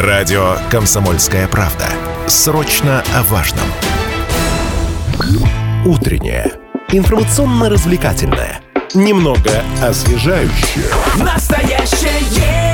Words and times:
Радио 0.00 0.56
«Комсомольская 0.70 1.46
правда». 1.46 1.84
Срочно 2.26 3.04
о 3.14 3.22
важном. 3.24 3.66
Утреннее. 5.84 6.52
Информационно-развлекательное. 6.88 8.62
Немного 8.94 9.62
освежающее. 9.82 10.86
Настоящее 11.22 12.18
время. 12.30 12.70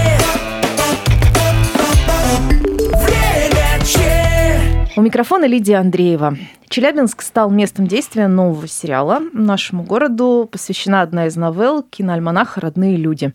У 4.94 5.02
микрофона 5.02 5.46
Лидия 5.46 5.78
Андреева. 5.78 6.38
Челябинск 6.68 7.22
стал 7.22 7.50
местом 7.50 7.86
действия 7.86 8.26
нового 8.26 8.66
сериала. 8.66 9.22
Нашему 9.32 9.84
городу 9.84 10.48
посвящена 10.50 11.02
одна 11.02 11.26
из 11.26 11.36
новелл 11.36 11.82
киноальманаха 11.82 12.60
«Родные 12.60 12.96
люди». 12.96 13.32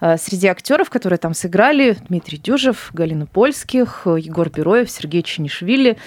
Э, 0.00 0.16
Среди 0.18 0.48
актеров, 0.48 0.90
которые 0.90 1.18
там 1.18 1.34
сыграли, 1.34 1.96
Дмитрий 2.08 2.38
Дюжев, 2.38 2.90
Галина 2.92 3.26
Польских, 3.26 4.02
Егор 4.06 4.50
Бероев, 4.50 4.90
Сергей 4.90 5.22
Чинишвили, 5.22 5.98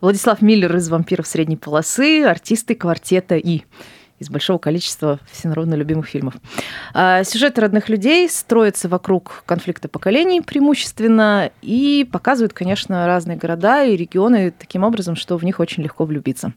Владислав 0.00 0.42
Миллер 0.42 0.74
из 0.76 0.88
«Вампиров 0.88 1.26
средней 1.26 1.56
полосы», 1.56 2.24
артисты 2.24 2.74
квартета 2.74 3.36
«И» 3.36 3.62
из 4.18 4.30
большого 4.30 4.58
количества 4.58 5.20
всенародно 5.30 5.74
любимых 5.74 6.06
фильмов. 6.06 6.34
А, 6.94 7.22
Сюжеты 7.24 7.60
родных 7.60 7.88
людей 7.88 8.28
строятся 8.28 8.88
вокруг 8.88 9.42
конфликта 9.46 9.88
поколений 9.88 10.40
преимущественно 10.40 11.50
и 11.62 12.08
показывают, 12.10 12.52
конечно, 12.52 13.06
разные 13.06 13.36
города 13.36 13.84
и 13.84 13.96
регионы 13.96 14.50
таким 14.50 14.84
образом, 14.84 15.16
что 15.16 15.36
в 15.36 15.44
них 15.44 15.60
очень 15.60 15.82
легко 15.82 16.04
влюбиться. 16.04 16.52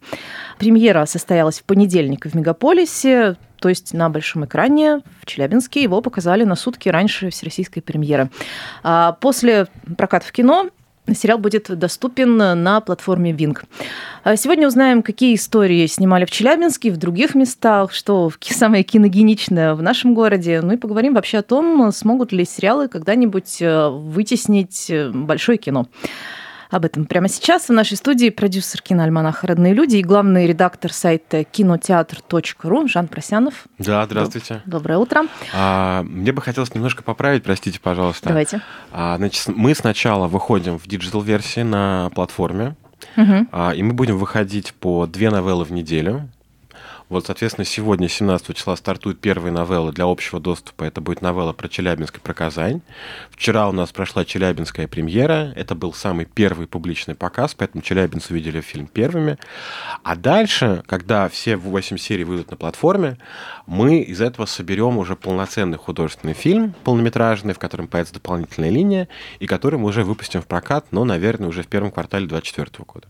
Премьера 0.57 1.05
состоялась 1.05 1.59
в 1.59 1.63
понедельник 1.63 2.25
в 2.25 2.33
Мегаполисе, 2.35 3.35
то 3.59 3.69
есть 3.69 3.93
на 3.93 4.09
большом 4.09 4.45
экране 4.45 5.01
в 5.21 5.25
Челябинске. 5.25 5.83
Его 5.83 6.01
показали 6.01 6.43
на 6.45 6.55
сутки 6.55 6.89
раньше 6.89 7.29
всероссийской 7.29 7.81
премьеры. 7.81 8.29
А 8.83 9.13
После 9.13 9.67
проката 9.97 10.25
в 10.25 10.31
кино 10.31 10.69
Сериал 11.13 11.39
будет 11.39 11.77
доступен 11.77 12.37
на 12.37 12.81
платформе 12.81 13.31
Винг. 13.31 13.63
Сегодня 14.35 14.67
узнаем, 14.67 15.01
какие 15.01 15.35
истории 15.35 15.85
снимали 15.87 16.25
в 16.25 16.31
Челябинске, 16.31 16.91
в 16.91 16.97
других 16.97 17.35
местах, 17.35 17.93
что 17.93 18.31
самое 18.41 18.83
киногеничное 18.83 19.73
в 19.73 19.81
нашем 19.81 20.13
городе. 20.13 20.61
Ну 20.61 20.73
и 20.73 20.77
поговорим 20.77 21.15
вообще 21.15 21.39
о 21.39 21.43
том, 21.43 21.91
смогут 21.91 22.31
ли 22.31 22.45
сериалы 22.45 22.87
когда-нибудь 22.87 23.61
э, 23.61 23.89
вытеснить 23.89 24.89
э, 24.89 25.09
большое 25.09 25.57
кино. 25.57 25.87
Об 26.69 26.85
этом 26.85 27.05
прямо 27.05 27.27
сейчас 27.27 27.67
в 27.67 27.71
нашей 27.71 27.97
студии 27.97 28.29
продюсер 28.29 28.81
киноальманаха 28.83 29.47
«Родные 29.47 29.73
люди» 29.73 29.97
и 29.97 30.03
главный 30.03 30.45
редактор 30.45 30.93
сайта 30.93 31.43
кинотеатр.ру 31.43 32.87
Жан 32.87 33.07
Просянов. 33.07 33.65
Да, 33.79 34.05
здравствуйте. 34.05 34.61
Доброе 34.67 34.99
утро. 34.99 35.23
А, 35.51 36.03
мне 36.03 36.31
бы 36.31 36.43
хотелось 36.43 36.73
немножко 36.75 37.01
поправить, 37.01 37.41
простите, 37.41 37.79
пожалуйста. 37.79 38.29
Давайте. 38.29 38.61
А, 38.91 39.17
значит, 39.17 39.47
мы 39.47 39.73
сначала 39.73 40.27
выходим 40.27 40.77
в 40.77 40.85
digital-версии 40.87 41.61
на 41.61 42.11
платформе, 42.13 42.75
Мгм. 43.15 43.49
а, 43.51 43.71
и 43.71 43.81
мы 43.81 43.93
будем 43.93 44.19
выходить 44.19 44.75
по 44.75 45.07
две 45.07 45.31
новеллы 45.31 45.65
в 45.65 45.71
неделю. 45.71 46.29
Вот, 47.09 47.25
соответственно, 47.25 47.65
сегодня, 47.65 48.07
17 48.07 48.55
числа, 48.55 48.75
стартует 48.75 49.19
первая 49.19 49.51
новелла 49.51 49.91
для 49.91 50.05
общего 50.05 50.39
доступа. 50.39 50.83
Это 50.83 51.01
будет 51.01 51.23
новелла 51.23 51.53
про 51.53 51.67
Челябинск 51.67 52.17
и 52.17 52.19
про 52.19 52.35
Казань. 52.35 52.81
Вчера 53.31 53.67
у 53.67 53.71
нас 53.71 53.91
прошла 53.91 54.23
челябинская 54.23 54.87
премьера. 54.87 55.51
Это 55.55 55.73
был 55.73 55.91
самый 55.91 56.25
первый 56.25 56.67
публичный 56.67 57.15
показ, 57.15 57.55
поэтому 57.55 57.81
челябинцы 57.81 58.31
увидели 58.31 58.61
фильм 58.61 58.85
первыми. 58.85 59.39
А 60.03 60.15
дальше, 60.15 60.83
когда 60.85 61.27
все 61.29 61.57
8 61.57 61.97
серий 61.97 62.25
выйдут 62.25 62.51
на 62.51 62.57
платформе, 62.57 63.17
мы 63.65 63.99
из 64.01 64.21
этого 64.21 64.45
соберем 64.45 64.99
уже 64.99 65.15
полноценный 65.15 65.79
художественный 65.79 66.35
фильм, 66.35 66.75
полнометражный, 66.83 67.55
в 67.55 67.59
котором 67.59 67.87
появится 67.87 68.13
дополнительная 68.13 68.69
линия, 68.69 69.07
и 69.39 69.47
который 69.47 69.79
мы 69.79 69.87
уже 69.87 70.03
выпустим 70.03 70.43
в 70.43 70.47
прокат, 70.47 70.85
но, 70.91 71.05
наверное, 71.05 71.49
уже 71.49 71.63
в 71.63 71.67
первом 71.67 71.91
квартале 71.91 72.27
2024 72.27 72.85
года. 72.85 73.07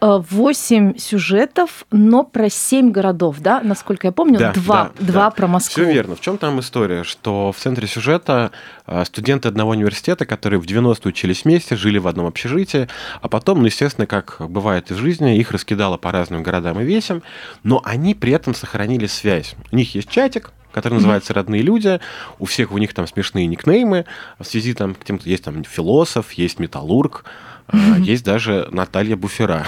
Э, 0.00 0.22
Восемь 0.30 0.96
сюжетов, 0.96 1.84
но 1.90 2.24
про 2.24 2.48
семь 2.48 2.90
городов, 2.90 3.19
да? 3.38 3.60
Насколько 3.62 4.08
я 4.08 4.12
помню, 4.12 4.38
Да, 4.38 4.52
два, 4.52 4.90
да, 4.98 5.06
два 5.06 5.24
да. 5.24 5.30
про 5.30 5.46
Москву. 5.46 5.84
Все 5.84 5.92
верно. 5.92 6.16
В 6.16 6.20
чем 6.20 6.38
там 6.38 6.58
история? 6.60 7.04
Что 7.04 7.52
в 7.52 7.56
центре 7.56 7.86
сюжета 7.86 8.50
э, 8.86 9.04
студенты 9.04 9.48
одного 9.48 9.72
университета, 9.72 10.26
которые 10.26 10.60
в 10.60 10.64
90-е 10.64 11.08
учились 11.08 11.44
вместе, 11.44 11.76
жили 11.76 11.98
в 11.98 12.08
одном 12.08 12.26
общежитии, 12.26 12.88
а 13.20 13.28
потом, 13.28 13.60
ну, 13.60 13.66
естественно, 13.66 14.06
как 14.06 14.36
бывает 14.40 14.90
в 14.90 14.96
жизни, 14.96 15.36
их 15.38 15.50
раскидало 15.52 15.96
по 15.96 16.10
разным 16.12 16.42
городам 16.42 16.80
и 16.80 16.84
весям, 16.84 17.22
но 17.62 17.82
они 17.84 18.14
при 18.14 18.32
этом 18.32 18.54
сохранили 18.54 19.06
связь. 19.06 19.54
У 19.70 19.76
них 19.76 19.94
есть 19.94 20.08
чатик, 20.08 20.52
который 20.72 20.94
называется 20.94 21.34
«Родные 21.34 21.62
люди». 21.62 22.00
У 22.38 22.46
всех 22.46 22.72
у 22.72 22.78
них 22.78 22.94
там 22.94 23.06
смешные 23.06 23.46
никнеймы. 23.46 24.06
В 24.38 24.44
связи 24.44 24.74
там, 24.74 24.94
к 24.94 25.04
тем, 25.04 25.20
есть 25.24 25.44
там 25.44 25.64
философ, 25.64 26.32
есть 26.32 26.58
металлург, 26.58 27.24
э, 27.72 27.76
есть 27.98 28.24
даже 28.24 28.68
Наталья 28.70 29.16
Буфера. 29.16 29.66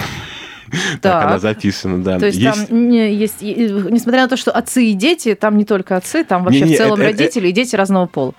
Так 1.00 1.24
она 1.26 1.38
записана, 1.38 2.02
да. 2.02 2.18
То 2.18 2.26
есть, 2.26 2.42
там 2.42 2.88
не- 2.88 3.14
есть, 3.14 3.42
несмотря 3.42 4.22
на 4.22 4.28
то, 4.28 4.36
что 4.36 4.50
отцы 4.50 4.84
и 4.86 4.92
дети, 4.94 5.34
там 5.34 5.56
не 5.56 5.64
только 5.64 5.96
отцы, 5.96 6.24
там 6.24 6.44
вообще 6.44 6.60
Не-не, 6.62 6.74
в 6.74 6.78
целом 6.78 7.00
это- 7.00 7.02
это- 7.10 7.18
родители 7.18 7.48
и 7.48 7.52
дети 7.52 7.76
разного 7.76 8.06
пола. 8.06 8.34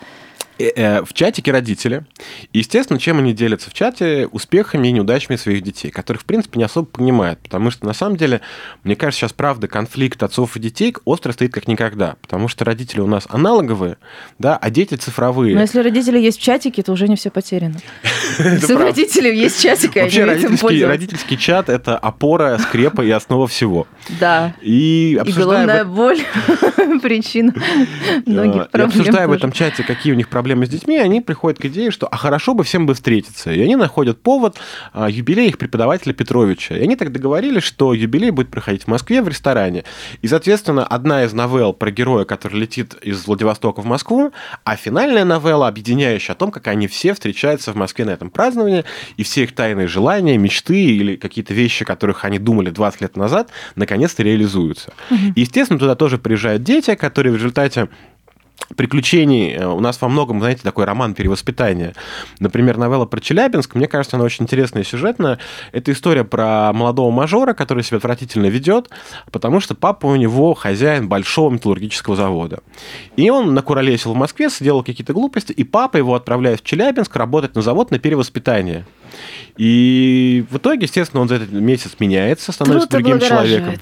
Э, 0.60 0.70
э, 0.76 1.04
в 1.04 1.14
чатике 1.14 1.52
родители. 1.52 2.06
И, 2.52 2.60
естественно, 2.60 3.00
чем 3.00 3.18
они 3.18 3.34
делятся 3.34 3.72
в 3.72 3.74
чате? 3.74 4.28
Успехами 4.32 4.88
и 4.88 4.92
неудачами 4.92 5.36
своих 5.36 5.64
детей, 5.64 5.90
которых, 5.90 6.22
в 6.22 6.26
принципе, 6.26 6.60
не 6.60 6.66
особо 6.66 6.86
понимают. 6.86 7.40
Потому 7.40 7.72
что, 7.72 7.88
на 7.88 7.94
самом 7.94 8.18
деле, 8.18 8.42
мне 8.84 8.96
кажется, 8.96 9.22
сейчас, 9.22 9.34
правда, 9.34 9.68
конфликт 9.68 10.22
отцов 10.22 10.56
и 10.56 10.60
детей 10.60 10.96
остро 11.06 11.32
стоит 11.32 11.52
как 11.52 11.68
никогда. 11.68 12.18
Потому 12.22 12.48
что 12.48 12.66
родители 12.66 13.00
у 13.02 13.08
нас 13.08 13.26
аналоговые, 13.30 13.98
да, 14.38 14.56
а 14.56 14.70
дети 14.70 14.94
цифровые. 14.94 15.56
Но 15.56 15.62
если 15.62 15.80
родители 15.80 16.20
есть 16.20 16.40
в 16.40 16.44
чатике, 16.44 16.84
то 16.84 16.92
уже 16.92 17.08
не 17.08 17.16
все 17.16 17.32
потеряно. 17.32 17.80
Если 18.40 18.74
у 18.74 18.78
родителей 18.78 19.36
есть 19.38 19.62
чатик, 19.62 19.98
они 19.98 20.08
этим 20.08 20.88
родительский, 20.88 21.38
чат– 21.38 21.70
это 21.70 21.98
опора, 21.98 22.58
скрепа 22.60 23.02
и 23.02 23.10
основа 23.10 23.48
всего. 23.48 23.88
Да. 24.20 24.54
И 24.62 25.20
в- 25.26 25.84
боль, 25.86 26.20
причина 27.02 27.54
многих 28.26 28.64
Э, 28.64 28.66
И 28.66 28.70
проблем. 28.70 28.90
обсуждая 28.90 29.28
в 29.28 29.32
этом 29.32 29.52
чате, 29.52 29.84
какие 29.84 30.14
у 30.14 30.16
них 30.16 30.30
проблемы 30.30 30.43
с 30.44 30.70
детьми, 30.70 30.98
они 30.98 31.22
приходят 31.22 31.60
к 31.60 31.66
идее, 31.66 31.92
что 31.92 32.08
а 32.08 32.18
хорошо 32.18 32.54
бы 32.54 32.64
всем 32.64 32.86
бы 32.86 32.94
встретиться. 32.94 33.52
И 33.52 33.62
они 33.62 33.76
находят 33.76 34.22
повод 34.22 34.58
а, 34.94 35.10
юбилей 35.10 35.50
их 35.50 35.58
преподавателя 35.58 36.14
Петровича. 36.14 36.78
И 36.78 36.84
они 36.84 36.96
так 36.96 37.12
договорились, 37.12 37.64
что 37.64 37.94
юбилей 37.94 38.32
будет 38.32 38.50
проходить 38.50 38.84
в 38.84 38.88
Москве 38.88 39.22
в 39.22 39.28
ресторане. 39.28 39.84
И, 40.22 40.28
соответственно, 40.28 40.86
одна 40.86 41.24
из 41.24 41.34
новелл 41.34 41.74
про 41.74 41.92
героя, 41.92 42.26
который 42.26 42.60
летит 42.60 42.96
из 43.02 43.26
Владивостока 43.26 43.82
в 43.82 43.86
Москву, 43.86 44.32
а 44.64 44.76
финальная 44.76 45.26
новелла, 45.26 45.68
объединяющая 45.68 46.36
о 46.36 46.38
том, 46.38 46.52
как 46.52 46.68
они 46.68 46.88
все 46.88 47.14
встречаются 47.14 47.72
в 47.72 47.76
Москве 47.76 48.06
на 48.06 48.12
этом 48.12 48.30
праздновании, 48.30 48.86
и 49.18 49.24
все 49.24 49.44
их 49.44 49.56
тайные 49.56 49.88
желания, 49.88 50.38
мечты 50.38 50.80
или 50.80 51.16
какие-то 51.16 51.54
вещи, 51.54 51.86
которых 51.86 52.26
они 52.26 52.40
думали 52.40 52.70
20 52.70 53.02
лет 53.02 53.18
назад, 53.18 53.50
наконец-то 53.76 54.24
реализуются. 54.24 54.94
И, 55.36 55.42
естественно, 55.42 55.80
туда 55.80 55.96
тоже 55.96 56.18
приезжают 56.18 56.64
дети, 56.64 56.96
которые 56.96 57.34
в 57.34 57.38
результате 57.38 57.90
приключений. 58.76 59.54
э, 59.54 59.66
У 59.68 59.80
нас 59.80 60.02
во 60.02 60.10
многом, 60.10 60.40
знаете, 60.40 60.62
такой 60.64 60.86
роман 60.86 61.14
перевоспитания. 61.14 61.94
Например, 62.40 62.78
новелла 62.78 63.06
про 63.06 63.20
Челябинск. 63.20 63.76
Мне 63.76 63.88
кажется, 63.88 64.18
она 64.18 64.26
очень 64.26 64.44
интересная 64.44 64.84
и 64.84 64.86
сюжетная. 64.86 65.40
Это 65.72 65.92
история 65.92 66.24
про 66.24 66.72
молодого 66.74 67.12
мажора, 67.12 67.54
который 67.54 67.84
себя 67.84 67.98
отвратительно 67.98 68.48
ведет, 68.48 68.90
потому 69.32 69.60
что 69.60 69.76
папа 69.76 70.08
у 70.08 70.16
него 70.16 70.54
хозяин 70.54 71.08
большого 71.08 71.52
металлургического 71.52 72.16
завода. 72.16 72.60
И 73.16 73.30
он 73.30 73.54
накуролесил 73.54 74.14
в 74.14 74.18
Москве, 74.18 74.50
сделал 74.50 74.84
какие-то 74.84 75.14
глупости, 75.14 75.52
и 75.52 75.64
папа 75.64 75.98
его 75.98 76.16
отправляет 76.16 76.62
в 76.62 76.66
Челябинск 76.66 77.16
работать 77.16 77.56
на 77.56 77.62
завод 77.62 77.92
на 77.92 78.00
перевоспитание. 78.00 78.86
И 79.58 80.46
в 80.50 80.58
итоге, 80.58 80.84
естественно, 80.84 81.22
он 81.22 81.28
за 81.28 81.36
этот 81.36 81.52
месяц 81.52 81.96
меняется, 82.00 82.52
становится 82.52 82.88
Труд 82.88 83.04
другим 83.04 83.20
человеком. 83.20 83.76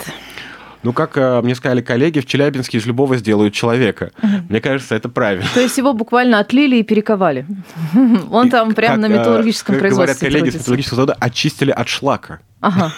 Ну, 0.84 0.94
как 0.94 1.18
э, 1.18 1.42
мне 1.42 1.56
сказали 1.56 1.82
коллеги, 1.82 2.20
в 2.20 2.26
Челябинске 2.26 2.78
из 2.80 2.86
любого 2.86 3.18
сделают 3.18 3.54
человека. 3.54 4.12
Мне 4.50 4.62
кажется, 4.62 4.96
это 4.96 5.10
правильно. 5.10 5.46
То 5.54 5.62
есть 5.62 5.78
его 5.78 5.94
буквально 5.94 6.40
отлили 6.40 6.78
и 6.78 6.84
перековали. 6.84 7.46
Он 8.32 8.50
там 8.50 8.74
прямо 8.74 8.98
на 8.98 9.06
э, 9.06 9.10
металлургическом 9.10 9.76
как 9.76 9.92
говорят 9.92 10.18
производстве 10.18 10.30
коллеги 10.30 10.50
с 10.50 10.60
металлургического 10.60 10.96
завода, 10.96 11.18
очистили 11.20 11.72
от 11.72 11.88
шлака. 11.88 12.40
Ага. 12.62 12.92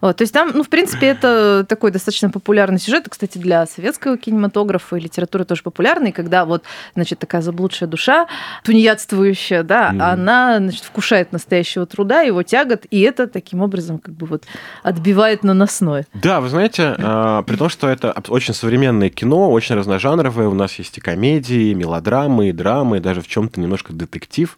Вот, 0.00 0.16
то 0.16 0.22
есть 0.22 0.32
там, 0.32 0.50
ну, 0.54 0.62
в 0.62 0.68
принципе, 0.68 1.06
это 1.08 1.64
такой 1.68 1.90
достаточно 1.90 2.30
популярный 2.30 2.78
сюжет. 2.78 3.06
Кстати, 3.08 3.38
для 3.38 3.66
советского 3.66 4.16
кинематографа 4.18 4.96
и 4.96 5.00
литературы 5.00 5.44
тоже 5.44 5.62
популярный, 5.62 6.12
когда 6.12 6.44
вот, 6.44 6.64
значит, 6.94 7.18
такая 7.18 7.42
заблудшая 7.42 7.88
душа, 7.88 8.26
тунеядствующая, 8.64 9.62
да, 9.62 9.90
Мгм. 9.92 10.02
она, 10.02 10.58
значит, 10.58 10.84
вкушает 10.84 11.32
настоящего 11.32 11.86
труда, 11.86 12.20
его 12.22 12.42
тягот, 12.42 12.84
и 12.90 13.00
это 13.00 13.26
таким 13.26 13.62
образом 13.62 13.98
как 13.98 14.14
бы 14.14 14.26
вот 14.26 14.44
отбивает 14.82 15.42
наносное. 15.44 16.06
Да, 16.14 16.40
вы 16.40 16.48
знаете, 16.48 16.94
э, 16.96 17.42
при 17.46 17.56
том, 17.56 17.68
что 17.68 17.88
это 17.88 18.14
очень 18.28 18.54
современное 18.54 19.08
кино, 19.08 19.50
очень 19.50 19.74
разножанровое, 19.76 20.48
у 20.48 20.54
нас 20.54 20.74
есть 20.78 20.98
и 20.98 21.00
комедии, 21.00 21.70
и 21.70 21.74
мелодрамы, 21.74 22.48
и 22.48 22.52
драмы, 22.52 22.98
и 22.98 23.00
даже 23.00 23.20
в 23.22 23.28
чем-то 23.28 23.60
немножко 23.60 23.92
детектив. 23.92 24.56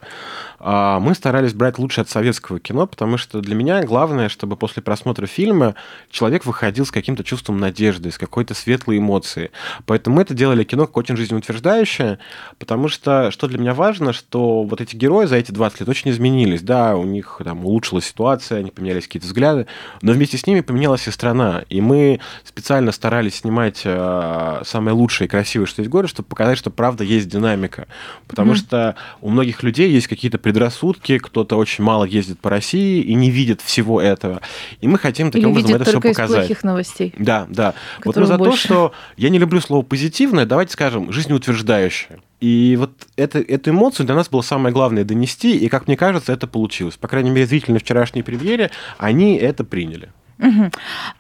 А, 0.61 0.99
Мы 0.99 1.15
старались 1.15 1.55
брать 1.55 1.79
лучше 1.79 2.01
от 2.01 2.09
советского 2.11 2.59
кино, 2.59 2.87
потому 2.87 3.17
что 3.19 3.41
для 3.41 3.55
меня 3.55 3.83
главное, 3.85 4.29
чтобы 4.29 4.57
после 4.57 4.83
просмотра 4.83 5.27
фильма 5.29 5.75
человек 6.11 6.45
выходил 6.45 6.87
с 6.87 6.91
каким-то 6.91 7.23
чувством 7.23 7.59
надежды, 7.59 8.11
с 8.11 8.19
какой-то 8.19 8.55
светлой 8.55 8.99
эмоцией. 8.99 9.51
Поэтому 9.87 10.17
мы 10.17 10.23
это 10.23 10.35
делали 10.35 10.65
кино 10.65 10.87
как 10.87 10.97
очень 10.97 11.17
жизнеутверждающее, 11.17 12.19
потому 12.59 12.89
что, 12.89 13.31
что 13.31 13.47
для 13.47 13.59
меня 13.59 13.75
важно, 13.75 14.13
что 14.13 14.63
вот 14.63 14.81
эти 14.81 14.97
герои 14.97 15.27
за 15.27 15.37
эти 15.37 15.53
20 15.53 15.81
лет 15.81 15.89
очень 15.89 16.11
изменились. 16.11 16.63
Да, 16.63 16.97
у 16.97 17.05
них 17.05 17.41
там 17.45 17.65
улучшилась 17.65 18.07
ситуация, 18.07 18.59
они 18.59 18.71
поменялись 18.71 19.05
какие-то 19.05 19.27
взгляды, 19.27 19.67
но 20.03 20.13
вместе 20.13 20.39
с 20.39 20.47
ними 20.47 20.61
поменялась 20.61 21.07
и 21.07 21.11
страна. 21.11 21.65
И 21.69 21.81
мы 21.81 22.21
специально 22.45 22.93
старались 22.93 23.37
снимать 23.37 23.83
э, 23.85 24.63
самое 24.65 24.97
лучшее 24.97 25.27
и 25.27 25.31
красивое, 25.31 25.67
что 25.67 25.83
есть 25.83 25.89
в 25.89 25.93
городе, 25.93 26.11
чтобы 26.11 26.29
показать, 26.29 26.59
что 26.59 26.71
правда 26.71 27.05
есть 27.05 27.29
динамика. 27.29 27.87
Потому 28.27 28.53
mm-hmm. 28.53 28.57
что 28.57 28.97
у 29.21 29.31
многих 29.31 29.63
людей 29.63 29.91
есть 29.91 30.07
какие-то 30.07 30.39
предрассудки, 30.39 31.19
кто-то 31.19 31.57
очень 31.57 31.85
мало 31.85 32.05
ездит 32.05 32.39
по 32.41 32.51
России 32.51 33.03
и 33.03 33.15
не 33.15 33.31
видит 33.31 33.61
всего 33.61 34.01
этого. 34.01 34.41
И 34.81 34.89
мы 34.89 34.99
хотим 34.99 35.18
таким 35.31 35.51
Или 35.51 35.59
образом 35.59 35.75
это 35.77 35.85
все 35.85 36.01
показать. 36.01 36.29
Из 36.31 36.35
плохих 36.35 36.65
новостей. 36.65 37.15
Да, 37.19 37.47
да. 37.51 37.75
Вот 38.05 38.17
мы 38.17 38.27
за 38.27 38.39
больше. 38.39 38.53
то, 38.53 38.65
что 38.65 38.93
я 39.17 39.29
не 39.29 39.39
люблю 39.39 39.61
слово 39.61 39.83
позитивное, 39.83 40.47
давайте 40.47 40.73
скажем, 40.73 41.13
жизнеутверждающее. 41.13 42.21
И 42.41 42.77
вот 42.79 42.93
это, 43.17 43.41
эту 43.41 43.71
эмоцию 43.71 44.07
для 44.07 44.15
нас 44.15 44.29
было 44.29 44.43
самое 44.43 44.73
главное 44.73 45.05
донести, 45.05 45.57
и, 45.57 45.69
как 45.69 45.89
мне 45.89 45.97
кажется, 45.97 46.33
это 46.33 46.47
получилось. 46.47 46.97
По 46.97 47.09
крайней 47.09 47.31
мере, 47.31 47.47
зрители 47.47 47.73
на 47.73 47.79
вчерашней 47.81 48.23
премьере, 48.23 48.71
они 48.97 49.37
это 49.37 49.65
приняли. 49.65 50.11
Угу. 50.39 50.71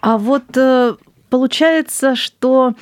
А 0.01 0.19
вот 0.19 0.45
э, 0.57 0.95
получается, 1.29 2.15
что 2.15 2.75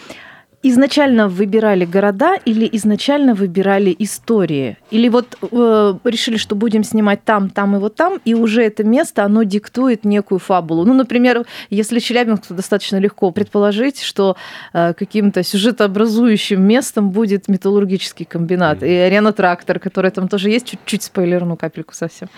изначально 0.69 1.29
выбирали 1.29 1.85
города 1.85 2.37
или 2.45 2.69
изначально 2.73 3.35
выбирали 3.35 3.95
истории? 3.99 4.77
Или 4.91 5.09
вот 5.09 5.37
э, 5.43 5.95
решили, 6.05 6.37
что 6.37 6.55
будем 6.55 6.85
снимать 6.85 7.25
там, 7.25 7.51
там 7.51 7.77
и 7.77 7.79
вот 7.79 7.95
там, 7.97 8.21
и 8.25 8.35
уже 8.35 8.63
это 8.63 8.85
место, 8.85 9.25
оно 9.25 9.43
диктует 9.43 10.05
некую 10.05 10.39
фабулу. 10.39 10.85
Ну, 10.85 10.95
например, 10.95 11.45
если 11.71 11.99
Челябинск, 11.99 12.47
то 12.47 12.55
достаточно 12.55 12.97
легко 12.99 13.31
предположить, 13.31 14.01
что 14.03 14.37
э, 14.73 14.95
каким-то 14.95 15.43
сюжетообразующим 15.43 16.63
местом 16.63 17.11
будет 17.11 17.49
металлургический 17.49 18.25
комбинат 18.25 18.83
mm-hmm. 18.83 18.89
и 18.89 18.95
арена-трактор, 18.95 19.79
который 19.79 20.11
там 20.11 20.29
тоже 20.29 20.51
есть, 20.51 20.67
чуть-чуть 20.67 21.03
спойлерну 21.03 21.57
капельку 21.57 21.95
совсем. 21.95 22.29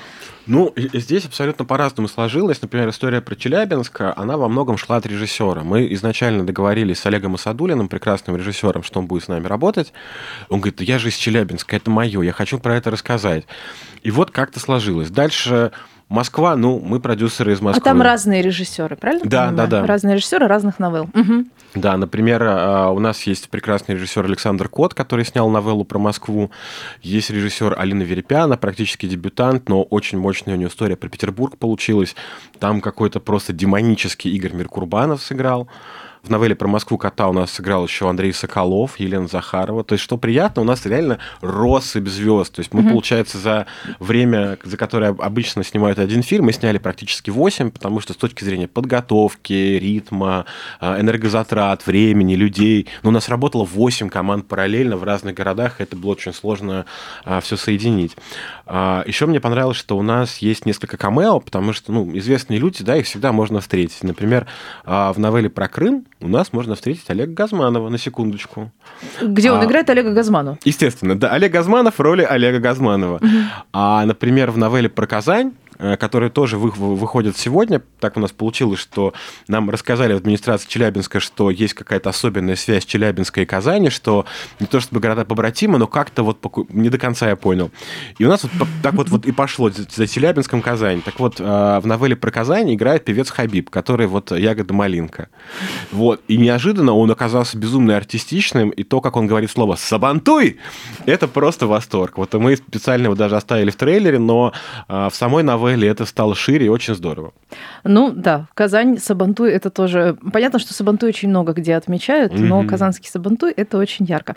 Ну, 0.48 0.72
здесь 0.94 1.26
абсолютно 1.26 1.66
по-разному 1.66 2.08
сложилось. 2.08 2.62
Например, 2.62 2.88
история 2.88 3.20
про 3.20 3.36
Челябинск, 3.36 4.00
она 4.16 4.38
во 4.38 4.48
многом 4.48 4.78
шла 4.78 4.96
от 4.96 5.04
режиссера. 5.04 5.62
Мы 5.62 5.92
изначально 5.92 6.46
договорились 6.46 7.00
с 7.00 7.06
Олегом 7.06 7.34
Асадулиным, 7.34 7.88
прекрасным 8.18 8.36
режиссером, 8.36 8.82
что 8.82 9.00
он 9.00 9.06
будет 9.06 9.24
с 9.24 9.28
нами 9.28 9.46
работать. 9.46 9.92
Он 10.48 10.60
говорит, 10.60 10.80
я 10.80 10.98
же 10.98 11.08
из 11.08 11.16
Челябинска, 11.16 11.76
это 11.76 11.90
мое, 11.90 12.22
я 12.22 12.32
хочу 12.32 12.58
про 12.58 12.76
это 12.76 12.90
рассказать. 12.90 13.44
И 14.02 14.10
вот 14.10 14.30
как-то 14.30 14.60
сложилось. 14.60 15.10
Дальше 15.10 15.72
Москва, 16.08 16.56
ну, 16.56 16.80
мы 16.80 17.00
продюсеры 17.00 17.52
из 17.52 17.60
Москвы. 17.60 17.82
А 17.82 17.84
там 17.84 18.00
разные 18.00 18.40
режиссеры, 18.40 18.96
правильно? 18.96 19.28
Да, 19.28 19.50
да, 19.50 19.66
да. 19.66 19.86
Разные 19.86 20.14
режиссеры 20.14 20.46
разных 20.46 20.78
новелл. 20.78 21.10
Угу. 21.14 21.44
Да, 21.74 21.98
например, 21.98 22.42
а, 22.44 22.88
у 22.88 22.98
нас 22.98 23.22
есть 23.24 23.50
прекрасный 23.50 23.94
режиссер 23.94 24.24
Александр 24.24 24.70
Кот, 24.70 24.94
который 24.94 25.26
снял 25.26 25.50
новеллу 25.50 25.84
про 25.84 25.98
Москву. 25.98 26.50
Есть 27.02 27.28
режиссер 27.28 27.78
Алина 27.78 28.02
Верепяна, 28.04 28.56
практически 28.56 29.06
дебютант, 29.06 29.68
но 29.68 29.82
очень 29.82 30.18
мощная 30.18 30.54
у 30.54 30.56
нее 30.56 30.68
история 30.68 30.96
про 30.96 31.10
Петербург 31.10 31.58
получилась. 31.58 32.16
Там 32.58 32.80
какой-то 32.80 33.20
просто 33.20 33.52
демонический 33.52 34.30
Игорь 34.30 34.54
Меркурбанов 34.54 35.22
сыграл. 35.22 35.68
В 36.22 36.30
новелле 36.30 36.54
про 36.54 36.68
Москву 36.68 36.98
кота 36.98 37.28
у 37.28 37.32
нас 37.32 37.52
сыграл 37.52 37.84
еще 37.86 38.08
Андрей 38.08 38.32
Соколов, 38.32 38.98
Елена 38.98 39.28
Захарова. 39.28 39.84
То 39.84 39.94
есть, 39.94 40.04
что 40.04 40.16
приятно, 40.16 40.62
у 40.62 40.64
нас 40.64 40.84
реально 40.86 41.18
россыпь 41.40 42.08
звезд. 42.08 42.54
То 42.54 42.60
есть, 42.60 42.74
мы, 42.74 42.82
mm-hmm. 42.82 42.90
получается, 42.90 43.38
за 43.38 43.66
время, 43.98 44.58
за 44.64 44.76
которое 44.76 45.10
обычно 45.10 45.64
снимают 45.64 45.98
один 45.98 46.22
фильм, 46.22 46.46
мы 46.46 46.52
сняли 46.52 46.78
практически 46.78 47.30
8, 47.30 47.70
потому 47.70 48.00
что 48.00 48.12
с 48.12 48.16
точки 48.16 48.44
зрения 48.44 48.68
подготовки, 48.68 49.52
ритма, 49.52 50.46
а, 50.80 51.00
энергозатрат, 51.00 51.86
времени, 51.86 52.34
людей, 52.34 52.88
ну, 53.02 53.10
у 53.10 53.12
нас 53.12 53.28
работало 53.28 53.64
8 53.64 54.08
команд 54.08 54.48
параллельно 54.48 54.96
в 54.96 55.04
разных 55.04 55.34
городах, 55.34 55.80
это 55.80 55.96
было 55.96 56.12
очень 56.12 56.32
сложно 56.32 56.86
а, 57.24 57.40
все 57.40 57.56
соединить. 57.56 58.16
А, 58.66 59.04
еще 59.06 59.26
мне 59.26 59.40
понравилось, 59.40 59.76
что 59.76 59.96
у 59.96 60.02
нас 60.02 60.38
есть 60.38 60.66
несколько 60.66 60.96
камео, 60.96 61.40
потому 61.40 61.72
что, 61.72 61.92
ну, 61.92 62.16
известные 62.16 62.58
люди, 62.58 62.82
да, 62.82 62.96
их 62.96 63.06
всегда 63.06 63.32
можно 63.32 63.60
встретить. 63.60 64.02
Например, 64.02 64.46
в 64.84 65.14
новелле 65.16 65.50
про 65.50 65.68
Крым 65.68 66.06
у 66.20 66.28
нас 66.28 66.52
можно 66.52 66.74
встретить 66.74 67.08
Олега 67.08 67.32
Газманова, 67.32 67.88
на 67.88 67.98
секундочку. 67.98 68.72
Где 69.22 69.52
он 69.52 69.60
а, 69.60 69.64
играет 69.64 69.88
Олега 69.90 70.12
Газманова? 70.12 70.58
Естественно, 70.64 71.18
да. 71.18 71.30
Олег 71.30 71.52
Газманов 71.52 71.98
в 71.98 72.00
роли 72.00 72.22
Олега 72.22 72.58
Газманова. 72.58 73.16
Угу. 73.16 73.28
А, 73.72 74.04
например, 74.04 74.50
в 74.50 74.58
новелле 74.58 74.88
про 74.88 75.06
Казань 75.06 75.52
которые 75.78 76.30
тоже 76.30 76.58
вы, 76.58 76.70
выходят 76.70 77.36
сегодня. 77.36 77.82
Так 78.00 78.16
у 78.16 78.20
нас 78.20 78.32
получилось, 78.32 78.80
что 78.80 79.14
нам 79.46 79.70
рассказали 79.70 80.12
в 80.12 80.16
администрации 80.16 80.68
Челябинска, 80.68 81.20
что 81.20 81.50
есть 81.50 81.74
какая-то 81.74 82.10
особенная 82.10 82.56
связь 82.56 82.84
Челябинска 82.84 83.42
и 83.42 83.44
Казани, 83.44 83.90
что 83.90 84.26
не 84.58 84.66
то 84.66 84.80
чтобы 84.80 85.00
города 85.00 85.24
побратимы, 85.24 85.78
но 85.78 85.86
как-то 85.86 86.22
вот 86.22 86.38
не 86.70 86.88
до 86.88 86.98
конца 86.98 87.28
я 87.28 87.36
понял. 87.36 87.70
И 88.18 88.24
у 88.24 88.28
нас 88.28 88.42
вот 88.42 88.68
так 88.82 88.94
вот, 88.94 89.08
вот 89.08 89.26
и 89.26 89.32
пошло 89.32 89.70
за 89.70 90.06
Челябинском 90.06 90.62
Казань. 90.62 91.02
Так 91.02 91.20
вот, 91.20 91.40
э, 91.40 91.44
в 91.44 91.86
новелле 91.86 92.16
про 92.16 92.30
Казань 92.30 92.74
играет 92.74 93.04
певец 93.04 93.30
Хабиб, 93.30 93.70
который 93.70 94.06
вот 94.06 94.32
Ягода 94.32 94.74
Малинка. 94.74 95.28
Вот. 95.92 96.20
И 96.28 96.36
неожиданно 96.36 96.92
он 96.92 97.10
оказался 97.10 97.56
безумно 97.56 97.96
артистичным, 97.96 98.70
и 98.70 98.82
то, 98.82 99.00
как 99.00 99.16
он 99.16 99.26
говорит 99.26 99.50
слово 99.50 99.76
«сабантуй», 99.76 100.58
это 101.06 101.28
просто 101.28 101.66
восторг. 101.66 102.18
Вот 102.18 102.34
мы 102.34 102.56
специально 102.56 103.04
его 103.04 103.14
даже 103.14 103.36
оставили 103.36 103.70
в 103.70 103.76
трейлере, 103.76 104.18
но 104.18 104.52
э, 104.88 105.08
в 105.10 105.14
самой 105.14 105.44
новелле 105.44 105.67
новелле 105.68 105.88
это 105.88 106.06
стало 106.06 106.34
шире 106.34 106.66
и 106.66 106.68
очень 106.68 106.94
здорово. 106.94 107.32
Ну 107.84 108.10
да, 108.10 108.46
Казань, 108.54 108.98
Сабантуй 108.98 109.50
это 109.50 109.70
тоже... 109.70 110.16
Понятно, 110.32 110.58
что 110.58 110.74
Сабантуй 110.74 111.08
очень 111.08 111.28
много 111.28 111.52
где 111.52 111.74
отмечают, 111.74 112.32
mm-hmm. 112.32 112.44
но 112.44 112.66
казанский 112.66 113.08
Сабантуй 113.08 113.52
это 113.52 113.78
очень 113.78 114.04
ярко. 114.04 114.34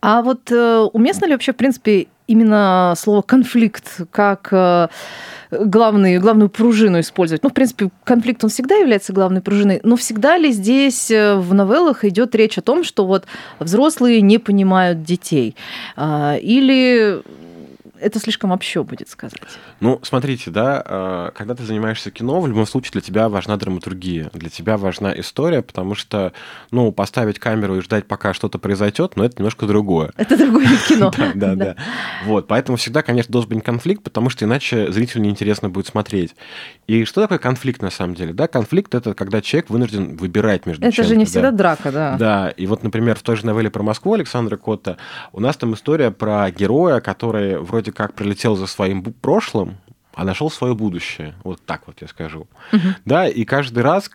А 0.00 0.22
вот 0.22 0.50
э, 0.50 0.88
уместно 0.92 1.26
ли 1.26 1.32
вообще, 1.32 1.52
в 1.52 1.56
принципе, 1.56 2.08
именно 2.26 2.94
слово 2.96 3.22
конфликт 3.22 4.02
как 4.12 4.48
э, 4.52 4.88
главный, 5.50 6.18
главную 6.18 6.48
пружину 6.48 7.00
использовать. 7.00 7.42
Ну, 7.42 7.50
в 7.50 7.52
принципе, 7.54 7.90
конфликт, 8.04 8.44
он 8.44 8.50
всегда 8.50 8.76
является 8.76 9.12
главной 9.12 9.40
пружиной, 9.40 9.80
но 9.82 9.96
всегда 9.96 10.38
ли 10.38 10.52
здесь 10.52 11.10
э, 11.10 11.34
в 11.34 11.52
новеллах 11.54 12.04
идет 12.04 12.34
речь 12.34 12.56
о 12.58 12.62
том, 12.62 12.84
что 12.84 13.04
вот 13.04 13.26
взрослые 13.58 14.20
не 14.20 14.38
понимают 14.38 15.02
детей? 15.02 15.56
А, 15.96 16.36
или 16.36 17.20
это 18.00 18.18
слишком 18.18 18.52
общо 18.52 18.82
будет 18.82 19.08
сказать. 19.08 19.40
Ну, 19.80 20.00
смотрите, 20.02 20.50
да, 20.50 20.82
а, 20.84 21.30
когда 21.32 21.54
ты 21.54 21.64
занимаешься 21.64 22.10
кино, 22.10 22.40
в 22.40 22.46
любом 22.48 22.66
случае 22.66 22.92
для 22.92 23.00
тебя 23.00 23.28
важна 23.28 23.56
драматургия, 23.56 24.30
для 24.32 24.48
тебя 24.48 24.76
важна 24.76 25.12
история, 25.18 25.62
потому 25.62 25.94
что, 25.94 26.32
ну, 26.70 26.90
поставить 26.92 27.38
камеру 27.38 27.76
и 27.76 27.80
ждать, 27.80 28.06
пока 28.06 28.34
что-то 28.34 28.58
произойдет, 28.58 29.16
но 29.16 29.24
это 29.24 29.36
немножко 29.38 29.66
другое. 29.66 30.12
Это 30.16 30.36
другое 30.36 30.68
кино. 30.88 31.10
Да, 31.20 31.32
да, 31.34 31.54
да. 31.54 31.76
Вот, 32.24 32.46
поэтому 32.48 32.76
всегда, 32.76 33.02
конечно, 33.02 33.32
должен 33.32 33.50
быть 33.50 33.62
конфликт, 33.62 34.02
потому 34.02 34.30
что 34.30 34.44
иначе 34.44 34.90
зрителю 34.90 35.22
неинтересно 35.22 35.68
будет 35.68 35.86
смотреть. 35.86 36.34
И 36.86 37.04
что 37.04 37.20
такое 37.20 37.38
конфликт 37.38 37.82
на 37.82 37.90
самом 37.90 38.14
деле? 38.14 38.32
Да, 38.32 38.48
конфликт 38.48 38.94
это 38.94 39.14
когда 39.14 39.40
человек 39.40 39.70
вынужден 39.70 40.16
выбирать 40.16 40.66
между 40.66 40.86
Это 40.86 41.02
же 41.02 41.16
не 41.16 41.24
всегда 41.24 41.50
драка, 41.50 41.92
да. 41.92 42.16
Да, 42.18 42.48
и 42.50 42.66
вот, 42.66 42.82
например, 42.82 43.16
в 43.16 43.22
той 43.22 43.36
же 43.36 43.46
новелле 43.46 43.70
про 43.70 43.82
Москву 43.82 44.14
Александра 44.14 44.56
Котта 44.56 44.96
у 45.32 45.40
нас 45.40 45.56
там 45.56 45.74
история 45.74 46.10
про 46.10 46.50
героя, 46.50 47.00
который 47.00 47.58
вроде 47.58 47.89
вроде 47.90 47.96
как 47.96 48.14
прилетел 48.14 48.56
за 48.56 48.66
своим 48.66 49.02
прошлым, 49.02 49.76
а 50.14 50.24
нашел 50.24 50.50
свое 50.50 50.74
будущее. 50.74 51.34
Вот 51.44 51.60
так 51.64 51.86
вот 51.86 51.96
я 52.00 52.08
скажу. 52.08 52.46
Угу. 52.72 52.88
Да, 53.04 53.28
и 53.28 53.44
каждый 53.44 53.82
раз, 53.82 54.10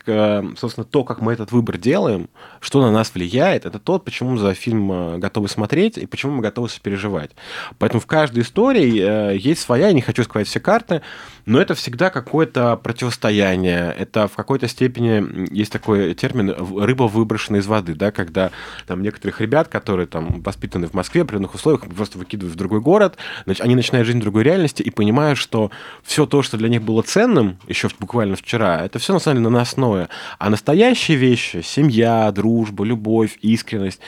собственно, 0.58 0.86
то, 0.86 1.04
как 1.04 1.22
мы 1.22 1.34
этот 1.34 1.52
выбор 1.52 1.78
делаем, 1.78 2.30
что 2.60 2.82
на 2.82 2.92
нас 2.92 3.14
влияет, 3.14 3.66
это 3.66 3.80
то, 3.80 3.98
почему 4.00 4.38
за 4.38 4.54
фильм 4.54 4.92
э, 4.92 5.18
готовы 5.18 5.48
смотреть 5.48 5.98
и 5.98 6.06
почему 6.06 6.34
мы 6.34 6.42
готовы 6.42 6.70
сопереживать. 6.70 7.32
Поэтому 7.80 8.02
в 8.02 8.06
каждой 8.06 8.44
истории 8.44 9.00
э, 9.00 9.38
есть 9.38 9.62
своя, 9.62 9.88
я 9.88 9.94
не 9.94 10.02
хочу 10.02 10.24
сказать 10.24 10.48
все 10.48 10.60
карты, 10.60 11.02
но 11.46 11.62
это 11.62 11.76
всегда 11.76 12.10
какое-то 12.10 12.76
противостояние. 12.78 13.94
Это 13.98 14.28
в 14.28 14.36
какой-то 14.36 14.68
степени 14.68 15.54
есть 15.54 15.72
такой 15.72 16.14
термин 16.14 16.56
рыба 16.58 17.04
выброшена 17.04 17.60
из 17.60 17.68
воды, 17.68 17.94
да, 17.94 18.12
когда 18.12 18.52
там 18.88 19.02
некоторых 19.02 19.42
ребят, 19.42 19.68
которые 19.68 20.08
там 20.08 20.42
воспитаны 20.42 20.88
в 20.88 20.94
Москве, 20.94 21.24
при 21.24 21.36
определенных 21.36 21.56
условиях, 21.56 21.84
просто 21.94 22.18
выкидывают 22.18 22.56
в 22.56 22.58
другой 22.58 22.82
город, 22.82 23.18
значит, 23.46 23.64
они 23.64 23.76
начинают 23.76 24.08
жить 24.08 24.18
в 24.18 24.22
другой 24.22 24.44
реальности 24.44 24.82
и 24.82 24.90
понимают, 24.90 25.38
что 25.38 25.72
все 26.04 26.26
то, 26.26 26.42
что 26.42 26.58
для 26.58 26.70
них 26.70 26.82
было 26.82 27.02
ценным 27.02 27.58
еще 27.68 27.90
буквально 28.00 28.36
вчера, 28.36 28.84
это 28.84 29.00
все 29.00 29.14
на 29.14 29.20
самом 29.20 29.38
деле 29.38 29.50
наносное. 29.50 30.10
А 30.40 30.50
настоящие 30.50 31.18
вещи, 31.18 31.62
семья, 31.62 32.32
дружба, 32.32 32.84
любовь, 32.84 33.38
искренность, 33.42 34.00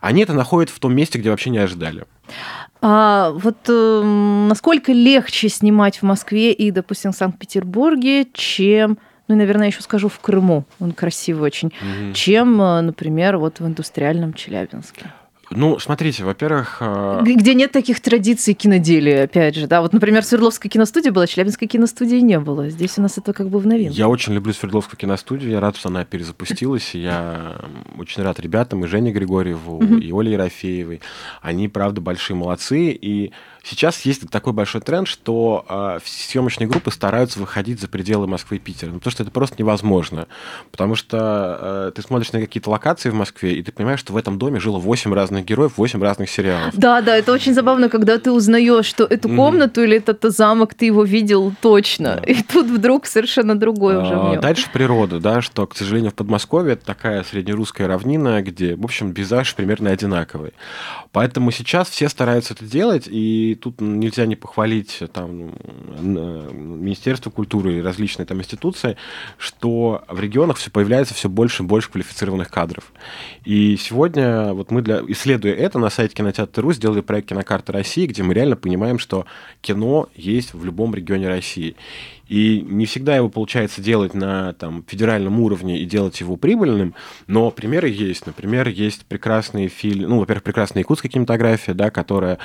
они 0.00 0.22
это 0.22 0.32
находят 0.32 0.70
в 0.70 0.78
том 0.78 0.94
месте, 0.94 1.18
где 1.18 1.30
вообще 1.30 1.50
не 1.50 1.58
ожидали. 1.58 2.04
А 2.82 3.30
вот 3.30 3.56
э, 3.68 4.02
насколько 4.48 4.92
легче 4.92 5.48
снимать 5.48 5.98
в 5.98 6.02
Москве 6.02 6.52
и, 6.52 6.70
допустим, 6.70 7.12
в 7.12 7.16
Санкт-Петербурге, 7.16 8.26
чем 8.32 8.98
ну 9.28 9.34
и, 9.34 9.38
наверное, 9.38 9.66
еще 9.68 9.82
скажу 9.82 10.08
в 10.08 10.20
Крыму, 10.20 10.64
он 10.78 10.92
красивый 10.92 11.42
очень, 11.42 11.68
угу. 11.68 12.12
чем, 12.14 12.60
э, 12.60 12.80
например, 12.80 13.38
вот 13.38 13.60
в 13.60 13.66
индустриальном 13.66 14.34
Челябинске. 14.34 15.12
Ну, 15.50 15.78
смотрите, 15.78 16.24
во-первых... 16.24 16.78
э, 16.80 17.22
Где 17.24 17.54
нет 17.54 17.70
таких 17.70 18.00
традиций 18.00 18.54
киноделия, 18.54 19.24
опять 19.24 19.54
же, 19.54 19.66
да. 19.66 19.80
Вот, 19.80 19.92
например, 19.92 20.24
Свердловская 20.24 20.68
киностудия 20.68 21.12
была, 21.12 21.26
Челябинской 21.26 21.68
киностудии 21.68 22.16
не 22.16 22.40
было. 22.40 22.68
Здесь 22.68 22.98
у 22.98 23.02
нас 23.02 23.16
это 23.16 23.32
как 23.32 23.48
бы 23.48 23.58
в 23.60 23.66
новинку. 23.66 23.94
Я 23.94 24.08
очень 24.08 24.32
люблю 24.32 24.52
Свердловскую 24.52 24.98
киностудию, 24.98 25.50
я 25.52 25.60
рад, 25.60 25.76
что 25.76 25.88
она 25.88 26.04
перезапустилась, 26.04 26.94
и 26.94 27.00
я 27.00 27.56
очень 27.98 28.22
рад 28.22 28.40
ребятам, 28.40 28.84
и 28.84 28.88
Жене 28.88 29.12
Григорьеву, 29.12 29.82
и 29.98 30.10
Оле 30.10 30.32
Ерофеевой. 30.32 31.00
Они, 31.42 31.68
правда, 31.68 32.00
большие 32.00 32.36
молодцы, 32.36 32.90
и 32.90 33.32
сейчас 33.68 34.02
есть 34.02 34.28
такой 34.30 34.52
большой 34.52 34.80
тренд, 34.80 35.08
что 35.08 35.64
э, 35.68 35.98
съемочные 36.04 36.68
группы 36.68 36.90
стараются 36.90 37.38
выходить 37.40 37.80
за 37.80 37.88
пределы 37.88 38.26
Москвы 38.26 38.56
и 38.56 38.60
Питера, 38.60 38.90
ну, 38.90 38.98
потому 38.98 39.10
что 39.12 39.22
это 39.24 39.32
просто 39.32 39.56
невозможно, 39.58 40.28
потому 40.70 40.94
что 40.94 41.58
э, 41.60 41.92
ты 41.94 42.02
смотришь 42.02 42.32
на 42.32 42.40
какие-то 42.40 42.70
локации 42.70 43.10
в 43.10 43.14
Москве, 43.14 43.54
и 43.54 43.62
ты 43.62 43.72
понимаешь, 43.72 44.00
что 44.00 44.12
в 44.12 44.16
этом 44.16 44.38
доме 44.38 44.60
жило 44.60 44.78
8 44.78 45.12
разных 45.12 45.44
героев, 45.44 45.72
8 45.76 46.02
разных 46.02 46.30
сериалов. 46.30 46.74
Да, 46.76 47.00
да, 47.02 47.16
это 47.16 47.32
очень 47.32 47.54
забавно, 47.54 47.88
когда 47.88 48.18
ты 48.18 48.30
узнаешь, 48.30 48.86
что 48.86 49.04
эту 49.04 49.28
комнату 49.28 49.82
или 49.82 49.96
этот 49.96 50.22
замок 50.32 50.74
ты 50.74 50.86
его 50.86 51.02
видел 51.04 51.52
точно, 51.60 52.20
Да. 52.24 52.32
и 52.32 52.42
тут 52.42 52.66
вдруг 52.66 53.06
совершенно 53.06 53.58
другой 53.58 53.96
уже 53.96 54.14
в 54.14 54.26
А, 54.26 54.30
нем. 54.32 54.40
Дальше 54.40 54.68
природа, 54.72 55.18
да, 55.18 55.42
что, 55.42 55.66
к 55.66 55.76
сожалению, 55.76 56.10
в 56.12 56.14
Подмосковье 56.14 56.74
это 56.74 56.86
такая 56.86 57.24
среднерусская 57.24 57.88
равнина, 57.88 58.42
где, 58.42 58.76
в 58.76 58.84
общем, 58.84 59.12
пейзаж 59.12 59.54
примерно 59.54 59.90
одинаковый. 59.90 60.52
Поэтому 61.12 61.50
сейчас 61.50 61.88
все 61.88 62.08
стараются 62.08 62.54
это 62.54 62.64
делать, 62.64 63.04
и 63.06 63.55
тут 63.56 63.80
нельзя 63.80 64.26
не 64.26 64.36
похвалить 64.36 65.02
там 65.12 65.54
н- 65.98 66.80
Министерство 66.82 67.30
культуры 67.30 67.78
и 67.78 67.82
различные 67.82 68.26
там 68.26 68.38
институции, 68.38 68.96
что 69.38 70.04
в 70.08 70.20
регионах 70.20 70.56
все 70.56 70.70
появляется 70.70 71.14
все 71.14 71.28
больше 71.28 71.62
и 71.62 71.66
больше 71.66 71.90
квалифицированных 71.90 72.50
кадров. 72.50 72.92
И 73.44 73.76
сегодня 73.76 74.52
вот 74.52 74.70
мы, 74.70 74.82
для, 74.82 75.00
исследуя 75.08 75.54
это, 75.54 75.78
на 75.78 75.90
сайте 75.90 76.14
Кинотеатр.ру 76.14 76.72
сделали 76.72 77.00
проект 77.00 77.28
«Кинокарта 77.28 77.72
России», 77.72 78.06
где 78.06 78.22
мы 78.22 78.34
реально 78.34 78.56
понимаем, 78.56 78.98
что 78.98 79.26
кино 79.60 80.08
есть 80.14 80.54
в 80.54 80.64
любом 80.64 80.94
регионе 80.94 81.28
России. 81.28 81.76
И 82.28 82.60
не 82.60 82.86
всегда 82.86 83.16
его 83.16 83.28
получается 83.28 83.80
делать 83.80 84.12
на 84.12 84.52
там, 84.54 84.84
федеральном 84.86 85.38
уровне 85.40 85.78
и 85.80 85.84
делать 85.84 86.18
его 86.20 86.36
прибыльным, 86.36 86.94
но 87.28 87.50
примеры 87.52 87.88
есть. 87.88 88.26
Например, 88.26 88.66
есть 88.66 89.06
прекрасные 89.06 89.68
фильмы, 89.68 90.08
ну, 90.08 90.18
во-первых, 90.18 90.42
прекрасная 90.42 90.82
якутская 90.82 91.10
кинематография, 91.10 91.74
да, 91.74 91.90
которая 91.90 92.38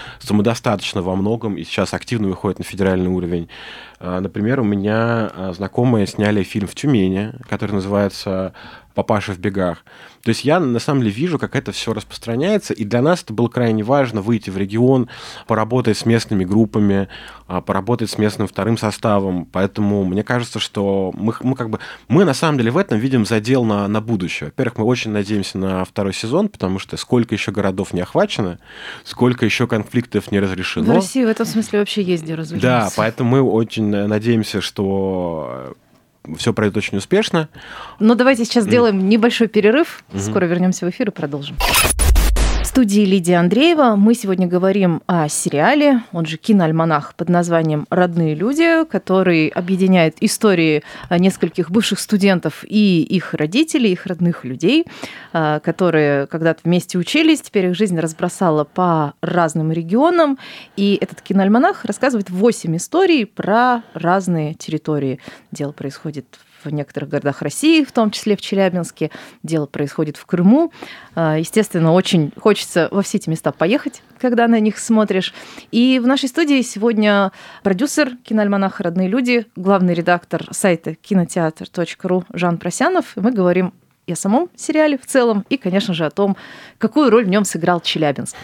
самодостаточна 1.02 1.12
во 1.12 1.16
многом 1.16 1.58
и 1.58 1.64
сейчас 1.64 1.94
активно 1.94 2.28
выходит 2.28 2.60
на 2.60 2.66
федеральный 2.66 3.10
уровень. 3.10 3.50
А, 4.00 4.20
Например, 4.20 4.60
у 4.60 4.64
меня 4.64 5.32
а, 5.34 5.54
знакомые 5.54 6.08
сняли 6.08 6.44
фильм 6.44 6.68
в 6.68 6.76
Тюмени, 6.76 7.34
который 7.50 7.72
называется 7.74 8.54
«Папаша 8.94 9.34
в 9.34 9.40
бегах». 9.40 9.84
То 10.24 10.30
есть 10.30 10.44
я 10.46 10.60
на 10.60 10.80
самом 10.80 11.02
деле 11.02 11.12
вижу, 11.12 11.40
как 11.40 11.56
это 11.56 11.72
все 11.72 11.94
распространяется, 11.94 12.74
и 12.74 12.84
для 12.84 13.02
нас 13.02 13.24
это 13.24 13.34
было 13.34 13.48
крайне 13.48 13.84
важно 13.84 14.22
выйти 14.22 14.50
в 14.50 14.58
регион, 14.58 15.10
поработать 15.48 15.98
с 15.98 16.06
местными 16.06 16.44
группами, 16.44 17.08
а, 17.48 17.62
поработать 17.62 18.10
с 18.10 18.18
местным 18.18 18.48
вторым 18.48 18.78
составом. 18.78 19.46
Поэтому 19.46 20.06
мне 20.06 20.24
кажется, 20.24 20.60
что 20.60 21.12
мы, 21.16 21.34
мы 21.42 21.56
как 21.56 21.70
бы 21.70 21.80
мы 22.08 22.24
на 22.24 22.34
самом 22.34 22.58
деле 22.58 22.72
в 22.72 22.78
этом 22.78 23.00
видим 23.00 23.26
задел 23.26 23.64
на, 23.64 23.88
на 23.88 24.02
будущее. 24.02 24.48
Во-первых, 24.48 24.78
мы 24.78 24.86
очень 24.86 25.12
надеемся 25.12 25.58
на 25.58 25.84
второй 25.86 26.14
сезон, 26.14 26.50
потому 26.50 26.80
что 26.80 26.98
сколько 26.98 27.36
еще 27.36 27.52
городов 27.52 27.94
не 27.94 28.02
охвачено, 28.02 28.60
сколько 29.04 29.46
еще 29.46 29.68
конфликтов 29.68 30.32
не 30.32 30.40
разрешено. 30.40 30.94
В 30.94 30.96
России 30.96 31.26
в 31.26 31.30
этом 31.30 31.46
смысле 31.46 31.80
вообще 31.80 32.02
есть 32.04 32.24
где 32.24 32.36
Да, 32.36 32.42
развиваться. 32.42 32.94
поэтому 32.96 33.32
мы 33.32 33.42
очень 33.42 33.94
э, 33.94 34.08
надеемся, 34.08 34.62
что 34.62 35.74
все 36.38 36.54
пройдет 36.54 36.78
очень 36.78 36.98
успешно. 36.98 37.50
Но 38.00 38.16
давайте 38.16 38.46
сейчас 38.46 38.66
сделаем 38.66 39.10
небольшой 39.10 39.48
перерыв. 39.48 40.04
Скоро 40.16 40.46
вернемся 40.46 40.86
в 40.86 40.90
эфир 40.90 41.10
и 41.10 41.12
продолжим. 41.12 41.58
Студии 42.72 43.02
Лидия 43.02 43.36
Андреева 43.36 43.98
мы 43.98 44.14
сегодня 44.14 44.48
говорим 44.48 45.04
о 45.06 45.28
сериале, 45.28 46.04
он 46.14 46.26
же 46.26 46.38
киноальманах 46.38 47.16
под 47.16 47.28
названием 47.28 47.86
«Родные 47.90 48.34
люди», 48.34 48.86
который 48.86 49.50
объединяет 49.50 50.16
истории 50.22 50.82
а, 51.10 51.20
нескольких 51.20 51.70
бывших 51.70 52.00
студентов 52.00 52.64
и 52.66 53.04
их 53.04 53.34
родителей, 53.34 53.92
их 53.92 54.06
родных 54.06 54.46
людей, 54.46 54.86
а, 55.34 55.60
которые 55.60 56.28
когда-то 56.28 56.62
вместе 56.64 56.98
учились, 56.98 57.42
теперь 57.42 57.66
их 57.66 57.76
жизнь 57.76 58.00
разбросала 58.00 58.64
по 58.64 59.16
разным 59.20 59.74
регионам. 59.74 60.40
И 60.78 60.98
этот 61.02 61.22
киноальманах 61.22 61.84
рассказывает 61.84 62.30
8 62.30 62.78
историй 62.78 63.26
про 63.26 63.84
разные 63.94 64.54
территории. 64.54 65.20
Дело 65.52 65.74
происходит 65.74 66.40
в 66.40 66.51
некоторых 66.70 67.10
городах 67.10 67.42
России, 67.42 67.84
в 67.84 67.92
том 67.92 68.12
числе 68.12 68.36
в 68.36 68.42
Челябинске. 68.42 69.12
Дело 69.44 69.66
происходит 69.66 70.18
в 70.18 70.26
Крыму. 70.26 70.72
А, 71.16 71.38
Естественно, 71.38 71.94
очень 71.94 72.32
хочется 72.40 72.88
во 72.92 73.02
все 73.02 73.18
эти 73.18 73.30
места 73.30 73.52
поехать, 73.52 74.02
когда 74.20 74.48
на 74.48 74.60
них 74.60 74.78
смотришь. 74.80 75.34
И 75.72 76.00
в 76.00 76.08
нашей 76.08 76.30
студии 76.30 76.62
сегодня 76.62 77.32
продюсер 77.64 78.18
киноальманаха 78.24 78.84
«Родные 78.84 79.08
люди», 79.08 79.46
главный 79.56 79.94
редактор 79.94 80.48
сайта 80.52 80.96
кинотеатр.ру 80.96 82.26
Жан 82.34 82.58
Просянов. 82.58 83.14
Мы 83.16 83.32
говорим 83.32 83.74
и 84.08 84.14
о 84.14 84.16
самом 84.16 84.50
сериале 84.56 84.98
в 84.98 85.06
целом, 85.06 85.46
и, 85.50 85.58
конечно 85.58 85.94
же, 85.94 86.06
о 86.06 86.10
том, 86.10 86.36
какую 86.78 87.10
роль 87.10 87.26
в 87.26 87.30
нем 87.30 87.46
сыграл 87.46 87.82
Челябинск. 87.82 88.36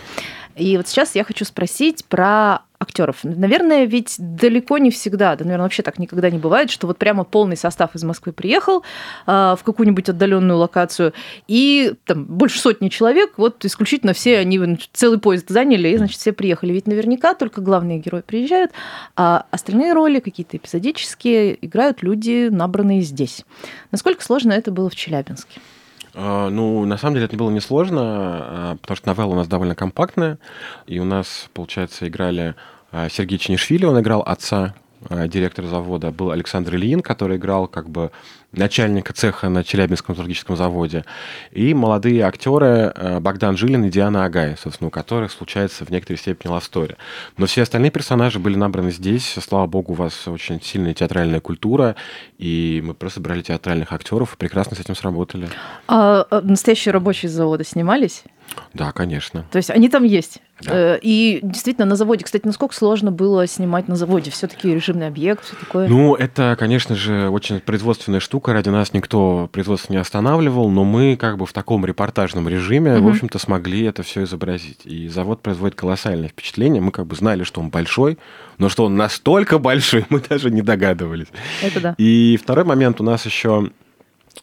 И 0.57 0.77
вот 0.77 0.87
сейчас 0.87 1.15
я 1.15 1.23
хочу 1.23 1.45
спросить 1.45 2.03
про 2.05 2.61
актеров. 2.79 3.23
Наверное, 3.23 3.85
ведь 3.85 4.15
далеко 4.17 4.77
не 4.77 4.91
всегда, 4.91 5.35
да, 5.35 5.43
наверное, 5.43 5.65
вообще 5.65 5.81
так 5.81 5.97
никогда 5.97 6.29
не 6.29 6.37
бывает, 6.37 6.69
что 6.69 6.85
вот 6.87 6.97
прямо 6.97 7.23
полный 7.23 7.57
состав 7.57 7.95
из 7.95 8.03
Москвы 8.03 8.33
приехал 8.33 8.83
а, 9.25 9.55
в 9.55 9.63
какую-нибудь 9.63 10.09
отдаленную 10.09 10.59
локацию, 10.59 11.13
и 11.47 11.93
там 12.05 12.25
больше 12.25 12.59
сотни 12.59 12.89
человек, 12.89 13.33
вот 13.37 13.65
исключительно 13.65 14.13
все 14.13 14.37
они 14.37 14.59
целый 14.93 15.19
поезд 15.19 15.49
заняли, 15.49 15.89
и, 15.89 15.97
значит, 15.97 16.19
все 16.19 16.33
приехали. 16.33 16.73
Ведь 16.73 16.87
наверняка 16.87 17.33
только 17.33 17.61
главные 17.61 17.99
герои 17.99 18.21
приезжают, 18.21 18.71
а 19.15 19.47
остальные 19.49 19.93
роли, 19.93 20.19
какие-то 20.19 20.57
эпизодические, 20.57 21.57
играют 21.65 22.03
люди, 22.03 22.49
набранные 22.49 23.01
здесь. 23.01 23.43
Насколько 23.91 24.23
сложно 24.23 24.51
это 24.51 24.71
было 24.71 24.89
в 24.89 24.95
Челябинске? 24.95 25.59
А, 26.19 26.49
Ну, 26.49 26.83
на 26.85 26.97
самом 26.97 27.13
деле 27.13 27.27
это 27.27 27.37
было 27.37 27.51
несложно, 27.51 28.01
а, 28.01 28.77
потому 28.81 28.97
что 28.97 29.07
новелла 29.07 29.33
у 29.33 29.35
нас 29.35 29.47
довольно 29.47 29.75
компактная, 29.75 30.39
и 30.87 30.99
у 30.99 31.05
нас, 31.05 31.47
получается, 31.53 32.07
играли 32.07 32.55
а, 32.91 33.07
Сергей 33.07 33.37
Чинишвили, 33.37 33.85
он 33.85 33.99
играл 33.99 34.21
отца 34.21 34.73
а, 35.09 35.27
директора 35.27 35.67
завода, 35.67 36.11
был 36.11 36.31
Александр 36.31 36.75
Ильин, 36.75 37.01
который 37.01 37.37
играл 37.37 37.67
как 37.67 37.89
бы 37.89 38.11
начальника 38.51 39.13
цеха 39.13 39.49
на 39.49 39.63
Челябинском 39.63 40.13
металлургическом 40.13 40.55
заводе, 40.55 41.05
и 41.51 41.73
молодые 41.73 42.23
актеры 42.23 42.91
а, 42.95 43.19
Богдан 43.19 43.57
Жилин 43.57 43.85
и 43.85 43.89
Диана 43.89 44.25
Агай, 44.25 44.55
собственно, 44.57 44.87
у 44.87 44.91
которых 44.91 45.31
случается 45.31 45.85
в 45.85 45.89
некоторой 45.89 46.17
степени 46.17 46.51
лавстори. 46.51 46.95
Но 47.37 47.45
все 47.45 47.63
остальные 47.63 47.91
персонажи 47.91 48.39
были 48.39 48.55
набраны 48.55 48.91
здесь. 48.91 49.37
Слава 49.41 49.67
богу, 49.67 49.93
у 49.93 49.95
вас 49.95 50.27
очень 50.27 50.61
сильная 50.61 50.93
театральная 50.93 51.39
культура, 51.39 51.95
и 52.37 52.81
мы 52.85 52.93
просто 52.93 53.19
брали 53.19 53.41
театральных 53.41 53.91
актеров 53.93 54.33
и 54.33 54.37
прекрасно 54.37 54.75
с 54.75 54.79
этим 54.79 54.95
сработали. 54.95 55.47
А 55.87 56.17
а 56.29 56.41
настоящие 56.41 56.93
рабочие 56.93 57.29
завода 57.29 57.63
снимались? 57.63 58.23
Да, 58.73 58.91
конечно. 58.91 59.45
То 59.51 59.57
есть 59.57 59.69
они 59.69 59.89
там 59.89 60.03
есть. 60.03 60.39
Да. 60.61 60.95
Э, 60.95 60.99
И 61.01 61.39
действительно 61.43 61.85
на 61.85 61.95
заводе, 61.95 62.25
кстати, 62.25 62.45
насколько 62.45 62.73
сложно 62.73 63.11
было 63.11 63.45
снимать 63.47 63.87
на 63.87 63.95
заводе? 63.95 64.31
Все-таки 64.31 64.73
режимный 64.73 65.07
объект, 65.07 65.43
все 65.45 65.55
такое. 65.55 65.87
Ну, 65.87 66.15
это, 66.15 66.55
конечно 66.59 66.95
же, 66.95 67.29
очень 67.29 67.59
производственная 67.59 68.19
штука. 68.19 68.53
Ради 68.53 68.69
нас 68.69 68.93
никто 68.93 69.49
производство 69.51 69.93
не 69.93 69.99
останавливал, 69.99 70.69
но 70.69 70.83
мы 70.83 71.15
как 71.15 71.37
бы 71.37 71.45
в 71.45 71.53
таком 71.53 71.85
репортажном 71.85 72.49
режиме, 72.49 72.95
Мгм. 72.95 73.05
в 73.05 73.09
общем-то, 73.09 73.37
смогли 73.39 73.83
это 73.83 74.01
все 74.03 74.23
изобразить. 74.23 74.79
И 74.85 75.07
завод 75.09 75.41
производит 75.41 75.75
колоссальное 75.75 76.29
впечатление. 76.29 76.81
Мы 76.81 76.91
как 76.91 77.05
бы 77.05 77.15
знали, 77.15 77.43
что 77.43 77.61
он 77.61 77.69
большой, 77.69 78.17
но 78.57 78.69
что 78.69 78.85
он 78.85 78.95
настолько 78.95 79.59
большой, 79.59 80.05
мы 80.09 80.19
даже 80.27 80.49
не 80.49 80.61
догадывались. 80.63 81.27
Это 81.61 81.79
да. 81.79 81.95
И 81.99 82.37
второй 82.41 82.65
момент 82.65 82.99
у 82.99 83.03
нас 83.03 83.25
еще 83.25 83.69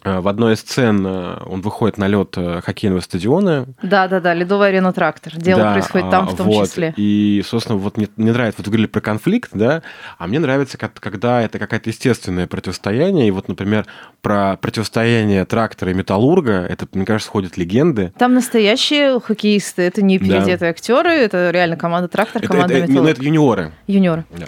в 0.03 0.27
одной 0.27 0.53
из 0.53 0.59
сцен 0.59 1.05
э, 1.05 1.37
он 1.45 1.61
выходит 1.61 1.97
на 1.97 2.07
лед 2.07 2.33
э, 2.37 2.61
хоккейного 2.63 2.99
стадиона, 3.01 3.65
Да, 3.81 4.07
да, 4.07 4.19
да, 4.19 4.33
ледовая 4.33 4.69
арена 4.69 4.93
трактор. 4.93 5.33
Дело 5.35 5.61
Да, 5.61 5.73
происходит 5.73 6.09
там 6.11 6.27
в 6.27 6.35
том 6.35 6.47
вот. 6.47 6.67
числе. 6.67 6.93
И, 6.97 7.43
собственно, 7.45 7.77
вот 7.77 7.97
мне, 7.97 8.07
мне 8.17 8.31
нравится, 8.31 8.59
вот 8.61 8.67
вы 8.67 8.71
говорили 8.71 8.87
про 8.87 9.01
конфликт, 9.01 9.49
да, 9.53 9.81
а 10.17 10.27
мне 10.27 10.39
нравится, 10.39 10.77
как- 10.77 10.93
когда 10.99 11.41
это 11.41 11.59
какое-то 11.59 11.89
естественное 11.89 12.47
противостояние. 12.47 13.27
И 13.27 13.31
вот, 13.31 13.47
например, 13.47 13.85
про 14.21 14.57
противостояние 14.57 15.45
трактора 15.45 15.91
и 15.91 15.93
металлурга, 15.93 16.65
это, 16.67 16.87
мне 16.93 17.05
кажется, 17.05 17.31
ходят 17.31 17.57
легенды. 17.57 18.11
Там 18.17 18.33
настоящие 18.33 19.19
хоккеисты, 19.19 19.81
это 19.83 20.01
не 20.01 20.19
Да. 20.19 20.25
переодетые 20.25 20.69
актеры, 20.71 21.09
это 21.11 21.49
реально 21.51 21.77
команда 21.77 22.07
трактор, 22.07 22.41
Это, 22.41 22.51
команда 22.51 22.73
это- 22.73 22.83
ну, 22.87 22.91
металлург. 22.93 23.11
это 23.17 23.23
юниоры. 23.23 23.71
юниоры. 23.87 24.25
Да. 24.37 24.45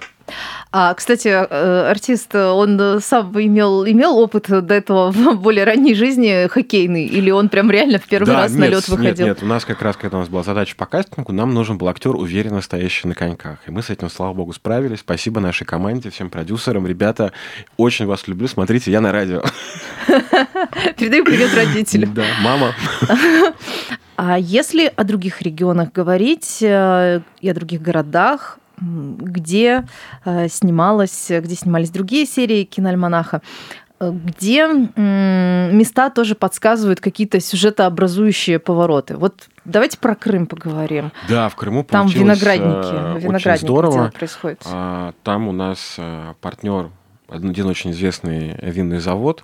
А, 0.72 0.94
кстати, 0.94 1.28
э, 1.28 1.90
артист, 1.90 2.36
он 2.36 3.00
сам 3.02 3.32
имел, 3.40 3.86
имел 3.86 4.18
опыт 4.18 4.48
до 4.50 4.74
этого 4.74 5.12
в 5.12 5.36
более 5.42 5.64
ранней 5.64 5.96
жизни 5.96 6.48
хоккейный, 6.48 7.06
или 7.06 7.32
он 7.32 7.50
прям 7.50 7.72
реально 7.72 8.00
в 8.00 8.08
первый 8.08 8.28
Да, 8.28 8.42
раз 8.42 8.54
на 8.54 8.64
нет, 8.64 8.72
лед 8.72 8.88
выходил? 8.90 9.26
Нет, 9.26 9.38
нет, 9.38 9.44
у 9.44 9.46
нас 9.46 9.66
как 9.66 9.82
раз, 9.82 9.96
когда 9.98 10.18
у 10.18 10.20
нас 10.22 10.30
была 10.30 10.44
задача 10.44 10.76
по 10.76 10.86
кастингу, 10.86 11.32
нам 11.32 11.54
нужен 11.54 11.78
был 11.78 11.88
актер, 11.88 12.16
уверенно 12.16 12.62
стоящий 12.62 13.08
на 13.08 13.16
коньках. 13.16 13.60
И 13.68 13.72
мы 13.72 13.82
с 13.82 13.90
этим, 13.90 14.10
слава 14.10 14.34
богу, 14.34 14.54
справились. 14.54 15.00
Спасибо 15.00 15.40
нашей 15.40 15.66
команде, 15.66 16.10
всем 16.10 16.30
продюсерам. 16.30 16.86
Ребята, 16.86 17.32
очень 17.78 18.06
вас 18.06 18.28
люблю. 18.28 18.48
Смотрите, 18.48 18.92
я 18.92 19.02
на 19.02 19.12
радио. 19.12 19.42
Передаю 20.98 21.24
привет 21.24 21.54
родителям. 21.56 22.14
Да, 22.14 22.26
мама. 22.42 22.74
А 24.20 24.40
если 24.40 24.92
о 24.96 25.04
других 25.04 25.44
регионах 25.44 25.92
говорить 25.92 26.58
э, 26.64 27.22
и 27.40 27.50
о 27.50 27.54
других 27.54 27.84
городах, 27.84 28.58
где 28.80 29.86
э, 30.26 30.48
снималось, 30.50 31.28
где 31.30 31.56
снимались 31.56 31.90
другие 31.90 32.26
серии 32.26 32.64
киноальманаха, 32.64 33.42
э, 34.00 34.12
где 34.12 34.68
места 34.68 36.10
тоже 36.10 36.36
подсказывают 36.36 37.00
какие-то 37.02 37.40
сюжетообразующие 37.40 38.60
повороты. 38.60 39.18
Вот 39.18 39.48
давайте 39.66 39.98
про 39.98 40.16
Крым 40.16 40.46
поговорим. 40.46 41.12
Да, 41.28 41.50
в 41.50 41.56
Крыму 41.56 41.84
Там 41.84 42.08
виноградники, 42.08 42.94
э, 42.94 43.14
очень 43.16 43.28
виноградники 43.28 43.64
где 43.64 43.68
здорово. 43.68 44.12
происходит. 44.18 44.62
А, 44.66 45.14
Там 45.24 45.48
у 45.48 45.52
нас 45.52 45.98
партнер, 46.42 46.90
один 47.30 47.66
очень 47.68 47.92
известный 47.92 48.56
винный 48.62 49.00
завод, 49.00 49.44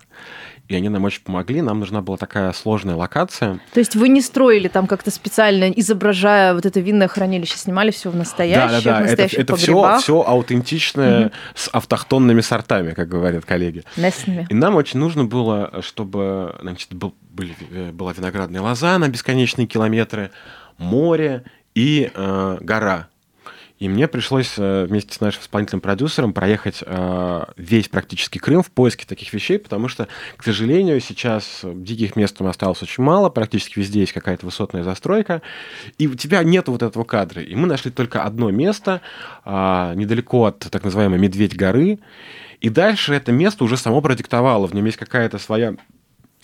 и 0.70 0.76
они 0.76 0.88
нам 0.88 1.04
очень 1.04 1.22
помогли. 1.22 1.62
Нам 1.62 1.80
нужна 1.80 2.02
была 2.02 2.16
такая 2.18 2.54
сложная 2.54 2.96
локация. 2.96 3.60
То 3.74 3.80
есть 3.80 3.96
вы 3.96 4.08
не 4.08 4.22
строили 4.22 4.70
там 4.70 4.88
как-то 4.88 5.12
специально, 5.12 5.66
изображая 5.70 6.54
вот 6.54 6.66
это 6.66 6.80
винное 6.80 7.10
хранилище, 7.10 7.58
снимали 7.58 7.92
все 7.92 8.10
в 8.10 8.16
настоящих, 8.16 8.84
да, 8.84 8.94
да, 8.94 9.00
да. 9.00 9.02
Это, 9.02 9.10
настоящих 9.10 9.40
это 9.40 9.56
все, 9.58 9.74
погребах? 9.74 10.02
все 10.02 10.22
аутентичное 10.26 11.20
Мгм. 11.26 11.32
с 11.56 11.68
автохтонными 11.74 12.42
сортами, 12.42 12.92
как 12.94 13.10
говорят 13.10 13.44
коллеги. 13.46 13.84
местными. 13.98 14.48
И 14.50 14.54
нам 14.54 14.76
очень 14.76 15.00
нужно 15.00 15.26
было, 15.26 15.82
чтобы 15.82 16.56
значит, 16.62 16.94
был, 16.94 17.14
были, 17.30 17.54
э, 17.72 17.92
была 17.92 18.14
виноградная 18.14 18.62
лоза 18.62 18.98
на 18.98 19.10
бесконечные 19.10 19.68
километры, 19.68 20.32
море 20.78 21.44
и 21.76 22.10
э, 22.14 22.58
гора. 22.62 23.08
И 23.84 23.90
мне 23.90 24.08
пришлось 24.08 24.54
э, 24.56 24.86
вместе 24.86 25.14
с 25.14 25.20
нашим 25.20 25.42
исполнительным 25.42 25.82
продюсером 25.82 26.32
проехать 26.32 26.82
э, 26.86 27.44
весь 27.58 27.90
практически 27.90 28.38
Крым 28.38 28.64
в 28.64 28.72
поиске 28.72 29.06
таких 29.06 29.34
вещей, 29.34 29.60
потому 29.60 29.90
что, 29.90 30.08
к 30.38 30.44
сожалению, 30.46 31.02
сейчас 31.02 31.66
диких 31.66 32.16
мест 32.16 32.38
там 32.38 32.48
осталось 32.48 32.82
очень 32.82 33.04
мало, 33.04 33.28
практически 33.28 33.80
везде 33.80 34.00
есть 34.00 34.14
какая-то 34.14 34.46
высотная 34.46 34.84
застройка, 34.84 35.42
и 35.98 36.08
у 36.08 36.16
тебя 36.16 36.46
нет 36.46 36.70
вот 36.70 36.82
этого 36.82 37.04
кадра. 37.04 37.42
И 37.42 37.56
мы 37.56 37.68
нашли 37.68 37.92
только 37.92 38.24
одно 38.24 38.52
место, 38.52 39.02
а, 39.44 39.94
недалеко 39.96 40.46
от 40.46 40.60
так 40.60 40.86
называемой 40.86 41.20
Медведь 41.20 41.58
горы, 41.58 42.00
и 42.62 42.70
дальше 42.70 43.14
это 43.14 43.34
место 43.34 43.66
уже 43.66 43.76
само 43.76 44.00
продиктовало, 44.00 44.66
в 44.66 44.74
нем 44.74 44.86
есть 44.86 44.98
какая-то 44.98 45.40
своя 45.40 45.76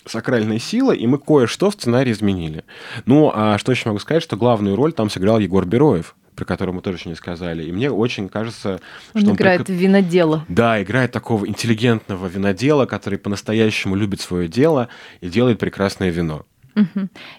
сакральная 0.04 0.58
сила, 0.58 0.92
и 0.92 1.06
мы 1.06 1.16
кое-что 1.16 1.70
в 1.70 1.72
сценарии 1.72 2.12
изменили. 2.12 2.64
Ну, 3.06 3.32
а 3.34 3.56
что 3.56 3.72
еще 3.72 3.88
могу 3.88 3.98
сказать, 3.98 4.22
что 4.22 4.36
главную 4.36 4.76
роль 4.76 4.92
там 4.92 5.08
сыграл 5.08 5.38
Егор 5.38 5.64
Бероев, 5.64 6.14
про 6.40 6.46
которого 6.46 6.76
мы 6.76 6.80
тоже 6.80 6.96
еще 6.96 7.10
не 7.10 7.14
сказали. 7.14 7.64
И 7.64 7.70
мне 7.72 7.90
очень 7.90 8.30
кажется, 8.30 8.80
Он 9.12 9.20
что 9.20 9.30
он 9.30 9.36
играет 9.36 9.60
прик- 9.60 9.74
винодела. 9.74 10.46
Да, 10.48 10.82
играет 10.82 11.12
такого 11.12 11.46
интеллигентного 11.46 12.28
винодела, 12.28 12.86
который 12.86 13.18
по-настоящему 13.18 13.94
любит 13.94 14.22
свое 14.22 14.48
дело 14.48 14.88
и 15.20 15.28
делает 15.28 15.58
прекрасное 15.58 16.08
вино. 16.08 16.46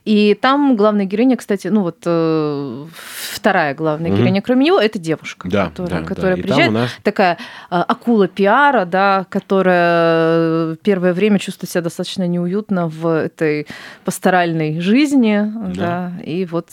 И 0.05 0.37
там 0.39 0.75
главная 0.75 1.05
героиня, 1.05 1.37
кстати, 1.37 1.67
ну 1.67 1.81
вот 1.81 1.97
э, 2.05 2.85
вторая 3.33 3.73
главная 3.75 4.09
Мгм. 4.11 4.19
героиня, 4.19 4.41
кроме 4.41 4.65
него, 4.65 4.79
это 4.79 4.99
девушка, 4.99 5.49
Да, 5.49 5.65
которая, 5.69 6.01
да, 6.01 6.07
которая 6.07 6.35
да. 6.35 6.41
Приезжает. 6.41 6.71
нас 6.71 6.89
Такая 7.03 7.37
э, 7.69 7.75
акула 7.75 8.27
пиара, 8.27 8.85
да, 8.85 9.25
которая 9.29 10.75
первое 10.83 11.13
время 11.13 11.39
чувствует 11.39 11.69
себя 11.71 11.81
достаточно 11.81 12.27
неуютно 12.27 12.87
в 12.87 13.07
этой 13.07 13.67
пасторальной 14.05 14.79
жизни, 14.79 15.41
да. 15.75 16.11
и 16.23 16.45
вот, 16.45 16.69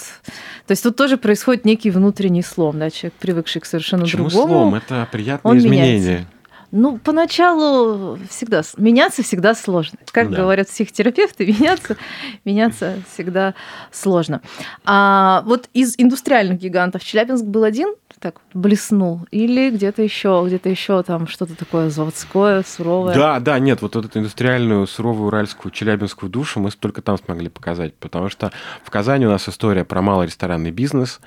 то 0.67 0.73
есть 0.73 0.83
тут 0.83 0.97
тоже 0.97 1.17
происходит 1.17 1.65
некий 1.65 1.91
внутренний 1.91 2.43
слом, 2.43 2.79
да, 2.79 2.91
человек 2.91 3.15
привыкший 3.19 3.61
к 3.61 3.65
совершенно 3.65 4.03
Почему 4.05 4.29
другому. 4.29 4.49
слом? 4.71 4.75
Это 4.75 5.09
приятное 5.11 5.51
он 5.53 5.59
изменение. 5.59 5.99
меняется. 5.99 6.27
Ну, 6.71 6.99
поначалу 6.99 8.19
всегда 8.29 8.63
меняться 8.77 9.23
всегда 9.23 9.55
сложно. 9.55 9.99
Как 10.13 10.31
Да. 10.31 10.37
говорят 10.37 10.69
психотерапевты, 10.69 11.47
меняться, 11.61 11.97
меняться 12.45 13.03
всегда 13.13 13.55
сложно. 13.91 14.43
А 14.85 15.43
вот 15.47 15.69
из 15.73 15.95
индустриальных 15.97 16.59
гигантов 16.59 17.03
Челябинск 17.03 17.45
был 17.45 17.65
один, 17.65 17.95
так 18.21 18.41
блеснул, 18.53 19.27
или 19.31 19.71
где-то 19.71 20.03
еще, 20.03 20.43
где-то 20.47 20.69
еще 20.69 21.03
там 21.03 21.27
что-то 21.27 21.57
такое 21.57 21.91
заводское, 21.91 22.63
суровое. 22.67 23.15
Да, 23.15 23.41
да, 23.41 23.59
нет, 23.59 23.83
вот 23.83 23.97
эту 23.97 24.19
индустриальную, 24.19 24.87
суровую 24.87 25.29
уральскую, 25.29 25.71
челябинскую 25.73 26.31
душу 26.31 26.61
мы 26.61 26.71
только 26.71 27.03
там 27.03 27.17
смогли 27.19 27.49
показать, 27.49 27.95
потому 27.95 28.29
что 28.29 28.51
в 28.83 28.91
Казани 28.91 29.27
у 29.27 29.31
нас 29.31 29.49
история 29.49 29.85
про 29.85 30.03
малый 30.03 30.27
ресторанный 30.27 30.71
бизнес, 30.71 31.21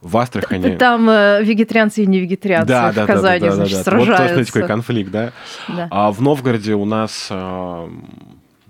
в 0.00 0.18
Астрахани... 0.18 0.76
Там 0.76 1.08
э, 1.08 1.42
вегетарианцы 1.42 2.02
и 2.02 2.06
не 2.06 2.20
вегетарианцы 2.20 2.68
Да, 2.68 2.92
в 2.92 2.94
да, 2.94 3.06
да, 3.06 3.12
Казани, 3.12 3.40
да, 3.40 3.46
да, 3.46 3.52
значит, 3.54 3.72
да. 3.72 3.78
Вот, 3.78 3.84
сражаются. 3.84 4.26
смотрите, 4.28 4.52
какой 4.52 4.68
конфликт, 4.68 5.10
да? 5.10 5.32
Да. 5.68 5.88
А 5.90 6.12
в 6.12 6.20
Новгороде 6.20 6.74
у 6.74 6.84
нас 6.84 7.28
э, 7.30 7.88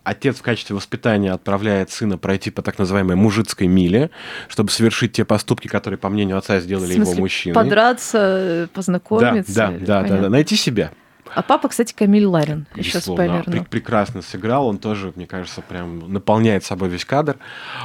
отец 0.05 0.37
в 0.37 0.43
качестве 0.43 0.77
воспитания 0.77 1.33
отправляет 1.33 1.90
сына 1.90 2.19
пройти 2.19 2.51
по 2.51 2.62
так 2.62 2.79
называемой 2.79 3.17
мужицкой 3.17 3.67
миле, 3.67 4.11
чтобы 4.49 4.71
совершить 4.71 5.12
те 5.12 5.25
поступки, 5.25 5.67
которые, 5.67 5.99
по 5.99 6.09
мнению 6.09 6.38
отца, 6.38 6.61
сделали 6.61 6.93
В 6.93 6.95
его 6.95 7.05
смысле, 7.07 7.21
мужчиной. 7.21 7.55
Подраться, 7.55 8.19
э, 8.21 8.62
Да, 8.64 8.69
познакомиться. 8.73 9.55
да, 9.55 9.69
да, 9.71 9.79
да, 9.79 9.87
да, 9.87 10.03
Понятно. 10.09 10.29
найти 10.29 10.57
себя. 10.57 10.93
А 11.35 11.42
папа, 11.42 11.68
кстати, 11.68 11.92
Камиль 11.94 12.25
Ларин, 12.27 12.66
еще 12.77 13.01
спойлерну. 13.01 13.42
Пре- 13.53 13.66
прекрасно 13.68 14.23
сыграл, 14.23 14.66
он 14.68 14.79
тоже, 14.79 15.12
мне 15.16 15.27
кажется, 15.27 15.61
прям 15.62 16.12
наполняет 16.12 16.64
собой 16.64 16.88
весь 16.88 17.05
кадр. 17.05 17.37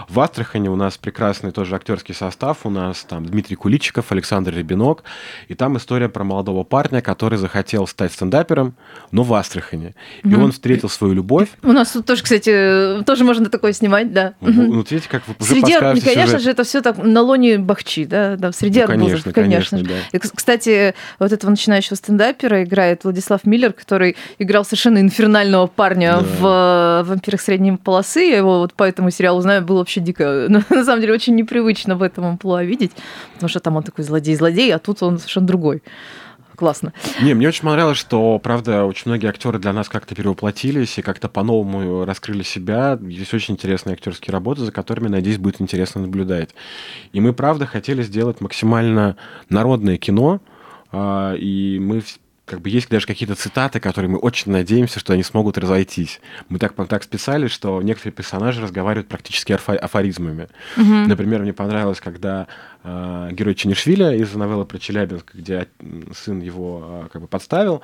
В 0.07 0.19
Астрахани 0.19 0.67
у 0.69 0.75
нас 0.75 0.97
прекрасный 0.97 1.51
тоже 1.51 1.75
актерский 1.75 2.13
состав, 2.13 2.59
у 2.65 2.69
нас 2.69 3.03
там 3.03 3.25
Дмитрий 3.25 3.55
Куличиков, 3.55 4.11
Александр 4.11 4.53
Ребенок, 4.53 5.03
и 5.47 5.55
там 5.55 5.77
история 5.77 6.09
про 6.09 6.23
молодого 6.23 6.63
парня, 6.63 7.01
который 7.01 7.37
захотел 7.37 7.87
стать 7.87 8.13
стендапером, 8.13 8.75
но 9.11 9.23
в 9.23 9.33
Астрахани. 9.33 9.95
И 10.23 10.27
Мгм. 10.27 10.43
он 10.43 10.51
встретил 10.51 10.89
свою 10.89 11.13
любовь. 11.13 11.49
У 11.63 11.71
нас 11.71 11.91
тут 11.91 12.05
тоже, 12.05 12.23
кстати, 12.23 13.03
тоже 13.05 13.23
можно 13.23 13.49
такое 13.49 13.73
снимать, 13.73 14.13
да. 14.13 14.33
Мгм. 14.41 14.71
вот 14.77 14.91
видите, 14.91 15.09
как 15.09 15.27
вы 15.27 15.35
уже 15.39 15.49
Среди, 15.51 15.73
конечно 15.73 16.25
сюжет. 16.25 16.41
же, 16.41 16.49
это 16.51 16.63
все 16.63 16.81
так 16.81 16.97
на 16.97 17.21
лоне 17.21 17.57
бахчи, 17.57 18.05
да, 18.05 18.35
да, 18.35 18.51
среди 18.51 18.79
Ну, 18.79 18.85
арбузов, 18.85 19.09
конечно, 19.23 19.33
конечно. 19.33 19.77
конечно, 19.77 19.77
же. 19.79 19.85
да. 19.85 20.17
И, 20.17 20.21
кс- 20.21 20.31
Кстати, 20.35 20.93
вот 21.19 21.31
этого 21.31 21.49
начинающего 21.51 21.95
стендапера 21.95 22.63
играет 22.63 23.03
Владислав 23.03 23.38
Миллер, 23.45 23.73
который 23.73 24.15
играл 24.39 24.65
совершенно 24.65 24.99
инфернального 24.99 25.67
парня 25.67 26.17
Да. 26.17 26.25
в 26.39 27.03
э, 27.05 27.09
«Вампирах 27.09 27.41
средней 27.41 27.77
полосы». 27.77 28.21
Я 28.21 28.37
его 28.37 28.59
вот 28.59 28.73
по 28.73 28.83
этому 28.83 29.11
сериалу 29.11 29.41
знаю, 29.41 29.63
было 29.63 29.79
вообще 29.79 29.99
дико. 29.99 30.45
Но, 30.49 30.61
на 30.69 30.83
самом 30.83 31.01
деле, 31.01 31.13
очень 31.13 31.35
непривычно 31.35 31.95
в 31.95 32.03
этом 32.03 32.25
амплуа 32.25 32.63
видеть, 32.63 32.91
потому 33.33 33.49
что 33.49 33.59
там 33.59 33.75
он 33.77 33.83
такой 33.83 34.03
злодей-злодей, 34.03 34.73
а 34.73 34.79
тут 34.79 35.03
он 35.03 35.17
совершенно 35.17 35.47
другой. 35.47 35.83
Классно. 36.55 36.91
Не, 37.21 37.33
мне 37.35 37.47
очень 37.47 37.63
понравилось, 37.63 37.97
что, 37.97 38.37
правда, 38.37 38.83
очень 38.83 39.03
многие 39.05 39.27
актеры 39.29 39.59
для 39.59 39.71
нас 39.71 39.87
как-то 39.87 40.13
перевоплотились 40.13 40.97
и 40.97 41.01
как-то 41.01 41.29
по-новому 41.29 42.03
раскрыли 42.03 42.43
себя. 42.43 42.99
Есть 43.01 43.33
очень 43.33 43.53
интересные 43.53 43.93
актерские 43.93 44.33
работы, 44.33 44.65
за 44.65 44.73
которыми, 44.73 45.07
надеюсь, 45.07 45.37
будет 45.37 45.61
интересно 45.61 46.01
наблюдать. 46.01 46.49
И 47.13 47.21
мы, 47.21 47.31
правда, 47.31 47.65
хотели 47.65 48.03
сделать 48.03 48.41
максимально 48.41 49.15
народное 49.47 49.95
кино, 49.95 50.41
а, 50.91 51.33
и 51.35 51.79
мы 51.79 52.01
как 52.49 52.61
бы 52.61 52.69
есть 52.69 52.89
даже 52.89 53.05
какие-то 53.05 53.35
цитаты, 53.35 53.79
которые 53.79 54.09
мы 54.09 54.17
очень 54.17 54.51
надеемся, 54.51 54.99
что 54.99 55.13
они 55.13 55.21
смогут 55.21 55.57
разойтись. 55.57 56.19
Мы 56.49 56.57
так, 56.57 56.73
так 56.87 57.03
списали, 57.03 57.47
что 57.47 57.81
некоторые 57.81 58.11
персонажи 58.11 58.59
разговаривают 58.59 59.07
практически 59.07 59.53
арфа- 59.53 59.77
афоризмами. 59.77 60.49
Например, 60.75 61.41
мне 61.41 61.53
понравилось, 61.53 62.01
когда 62.01 62.47
э, 62.83 63.29
герой 63.33 63.53
Чинишвиля 63.53 64.15
из 64.15 64.33
новеллы 64.33 64.65
про 64.65 64.79
Челябинск, 64.79 65.35
где 65.35 65.67
сын 66.15 66.41
его 66.41 67.03
э, 67.05 67.09
как 67.13 67.21
бы 67.21 67.27
подставил, 67.27 67.81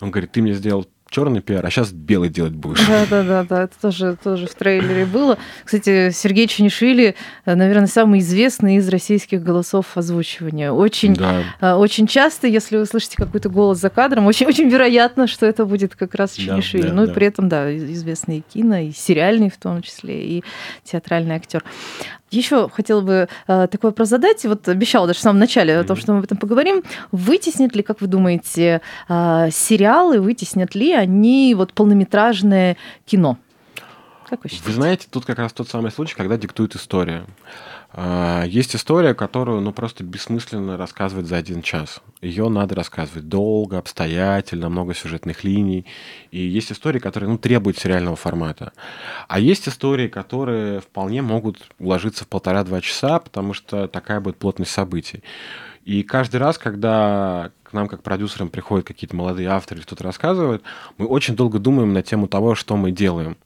он 0.00 0.10
говорит, 0.12 0.30
ты 0.30 0.40
мне 0.40 0.54
сделал 0.54 0.86
черный 1.08 1.40
пиар, 1.40 1.64
а 1.64 1.70
сейчас 1.70 1.92
белый 1.92 2.28
делать 2.28 2.52
будешь. 2.52 2.84
Да, 2.86 3.06
да, 3.08 3.22
да, 3.22 3.44
да, 3.44 3.62
это 3.64 3.74
тоже, 3.80 4.16
тоже 4.22 4.46
в 4.46 4.54
трейлере 4.54 5.06
было. 5.06 5.38
Кстати, 5.64 6.10
Сергей 6.10 6.48
Чанишвили, 6.48 7.14
э, 7.44 7.54
наверное, 7.54 7.86
самый 7.86 8.20
известный 8.20 8.76
из 8.76 8.88
российских 8.88 9.42
голосов 9.42 9.96
озвучивания. 9.96 10.72
Очень, 10.72 11.14
Да. 11.14 11.42
э, 11.60 11.72
очень 11.74 12.06
часто, 12.06 12.48
если 12.48 12.76
вы 12.76 12.86
слышите 12.86 13.16
какой-то 13.16 13.48
голос 13.48 13.78
за 13.78 13.88
кадром, 13.90 14.26
очень, 14.26 14.46
очень 14.46 14.68
вероятно, 14.68 15.26
что 15.26 15.46
это 15.46 15.64
будет 15.64 15.94
как 15.94 16.14
раз 16.16 16.36
Да, 16.36 16.42
Чанишвили. 16.42 16.88
да, 16.88 16.92
ну 16.92 17.04
и 17.04 17.06
да. 17.06 17.12
при 17.12 17.26
этом, 17.28 17.48
да, 17.48 17.70
и- 17.70 17.92
известный 17.92 18.38
и 18.38 18.44
кино, 18.52 18.76
и 18.78 18.92
сериальный 18.92 19.48
в 19.48 19.56
том 19.56 19.82
числе, 19.82 20.24
и 20.38 20.44
театральный 20.84 21.36
актер. 21.36 21.62
Еще 22.32 22.68
хотела 22.68 23.00
бы 23.02 23.28
э, 23.46 23.68
такой 23.70 23.90
вопрос 23.90 24.08
задать. 24.08 24.44
Вот 24.44 24.68
обещала 24.68 25.06
даже 25.06 25.20
в 25.20 25.22
самом 25.22 25.38
начале 25.38 25.78
о 25.78 25.84
том, 25.84 25.96
что 25.96 26.12
мы 26.12 26.18
об 26.18 26.24
этом 26.24 26.36
поговорим. 26.36 26.82
Вытеснят 27.12 27.74
ли, 27.76 27.84
как 27.84 28.00
вы 28.00 28.08
думаете, 28.08 28.80
э, 29.08 29.48
сериалы, 29.52 30.20
вытеснят 30.20 30.74
ли 30.74 30.92
они 30.96 31.54
вот 31.54 31.72
полнометражное 31.72 32.76
кино? 33.04 33.38
Как 34.28 34.42
вы 34.42 34.50
считаете? 34.50 34.66
Вы 34.66 34.74
знаете, 34.74 35.08
тут 35.10 35.24
как 35.24 35.38
раз 35.38 35.52
тот 35.52 35.68
самый 35.68 35.92
случай, 35.92 36.16
когда 36.16 36.36
диктует 36.36 36.74
история. 36.74 37.24
А, 37.92 38.44
Есть 38.44 38.74
история, 38.74 39.14
которую 39.14 39.60
ну, 39.60 39.72
просто 39.72 40.02
бессмысленно 40.02 40.76
рассказывать 40.76 41.26
за 41.26 41.36
один 41.36 41.62
час. 41.62 42.02
Ее 42.20 42.48
надо 42.48 42.74
рассказывать 42.74 43.28
долго, 43.28 43.78
обстоятельно, 43.78 44.68
много 44.68 44.94
сюжетных 44.94 45.44
линий. 45.44 45.86
И 46.32 46.40
есть 46.40 46.72
истории, 46.72 46.98
которые 46.98 47.30
ну, 47.30 47.38
требуют 47.38 47.78
сериального 47.78 48.16
формата. 48.16 48.72
А 49.28 49.38
есть 49.38 49.68
истории, 49.68 50.08
которые 50.08 50.80
вполне 50.80 51.22
могут 51.22 51.62
уложиться 51.78 52.24
в 52.24 52.28
полтора-два 52.28 52.80
часа, 52.80 53.20
потому 53.20 53.54
что 53.54 53.86
такая 53.86 54.20
будет 54.20 54.38
плотность 54.38 54.72
событий. 54.72 55.22
И 55.84 56.02
каждый 56.02 56.36
раз, 56.36 56.58
когда 56.58 57.52
нам, 57.76 57.88
как 57.88 58.02
продюсерам, 58.02 58.48
приходят 58.48 58.86
какие-то 58.86 59.14
молодые 59.14 59.48
авторы, 59.48 59.82
что-то 59.82 60.02
рассказывают, 60.04 60.62
мы 60.98 61.06
очень 61.06 61.36
долго 61.36 61.58
думаем 61.58 61.92
на 61.92 62.02
тему 62.02 62.26
того, 62.26 62.54
что 62.54 62.76
мы 62.76 62.90
делаем. 62.90 63.36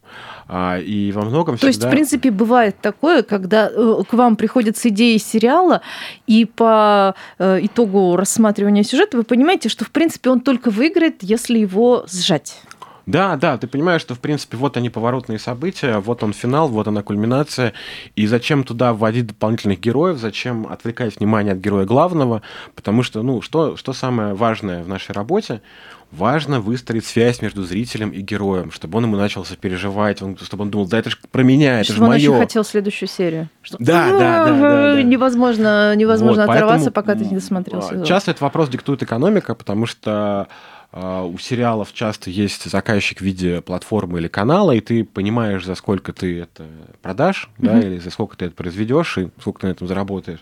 А, 0.49 0.79
и 0.79 1.12
во 1.12 1.23
многом 1.23 1.59
То 1.59 1.69
есть, 1.69 1.85
в 1.85 1.90
принципе, 1.90 2.31
бывает 2.31 2.77
такое, 2.81 3.23
когда 3.23 3.71
э, 3.71 4.03
к 4.09 4.12
вам 4.12 4.37
приходят 4.37 4.77
с 4.77 4.87
идеей 4.87 5.19
сериала, 5.19 5.83
и 6.27 6.45
по 6.45 7.14
э, 7.38 7.61
итогу 7.62 8.16
рассматривания 8.16 8.83
сюжета 8.83 9.16
вы 9.16 9.23
понимаете, 9.23 9.69
что, 9.69 9.85
в 9.85 9.90
принципе, 9.90 10.31
он 10.31 10.40
только 10.40 10.71
выиграет, 10.71 11.23
если 11.23 11.59
его 11.59 12.05
сжать. 12.11 12.62
Да, 13.06 13.36
да, 13.36 13.58
ты 13.58 13.66
понимаешь, 13.66 14.00
что, 14.00 14.14
в 14.14 14.20
принципе, 14.20 14.56
вот 14.56 14.76
они 14.76 14.90
поворотные 14.90 15.38
события, 15.38 15.98
вот 15.98 16.22
он 16.22 16.32
финал, 16.32 16.68
вот 16.68 16.88
она 16.88 17.02
кульминация, 17.02 17.72
и 18.16 18.26
зачем 18.26 18.64
туда 18.64 18.92
вводить 18.92 19.28
дополнительных 19.28 19.80
героев, 19.80 20.18
зачем 20.18 20.66
отвлекать 20.66 21.18
внимание 21.18 21.52
от 21.52 21.58
героя 21.58 21.84
главного, 21.86 22.42
потому 22.74 23.02
что, 23.02 23.22
ну, 23.22 23.42
что, 23.42 23.76
что 23.76 23.92
самое 23.92 24.34
важное 24.34 24.82
в 24.82 24.88
нашей 24.88 25.12
работе? 25.12 25.62
Важно 26.10 26.60
выстроить 26.60 27.06
связь 27.06 27.40
между 27.40 27.62
зрителем 27.62 28.10
и 28.10 28.20
героем, 28.20 28.72
чтобы 28.72 28.98
он 28.98 29.04
ему 29.04 29.16
начал 29.16 29.44
сопереживать, 29.44 30.20
он, 30.22 30.36
чтобы 30.38 30.64
он 30.64 30.70
думал, 30.70 30.88
да 30.88 30.98
это 30.98 31.08
же 31.10 31.16
про 31.30 31.44
меня, 31.44 31.82
это 31.82 31.92
же 31.92 32.00
мое. 32.00 32.18
Чтобы 32.18 32.32
он 32.32 32.36
еще 32.36 32.46
хотел 32.46 32.64
следующую 32.64 33.08
серию. 33.08 33.48
Что... 33.62 33.76
Да, 33.78 34.10
да, 34.10 34.18
да, 34.18 34.44
да, 34.46 34.94
да. 34.94 35.02
Невозможно, 35.04 35.94
невозможно 35.94 36.46
вот, 36.46 36.52
оторваться, 36.52 36.90
пока 36.90 37.14
ты 37.14 37.24
не 37.26 37.36
досмотрел 37.36 37.80
сезон. 37.80 38.04
Часто 38.04 38.32
этот 38.32 38.40
вопрос 38.40 38.68
диктует 38.68 39.04
экономика, 39.04 39.54
потому 39.54 39.86
что 39.86 40.10
а, 40.10 40.48
у 40.92 41.38
сериалов 41.38 41.92
часто 41.92 42.31
есть 42.31 42.68
заказчик 42.68 43.18
в 43.18 43.24
виде 43.24 43.61
платформы 43.61 44.18
или 44.18 44.29
канала, 44.29 44.72
и 44.72 44.81
ты 44.81 45.05
понимаешь, 45.05 45.64
за 45.64 45.76
сколько 45.76 46.12
ты 46.12 46.40
это 46.40 46.66
продашь, 47.00 47.48
mm-hmm. 47.59 47.66
да, 47.66 47.81
или 47.81 47.98
за 47.98 48.11
сколько 48.11 48.37
ты 48.37 48.46
это 48.46 48.57
произведешь, 48.57 49.18
и 49.18 49.31
сколько 49.40 49.61
ты 49.61 49.66
на 49.68 49.70
этом 49.70 49.87
заработаешь 49.87 50.40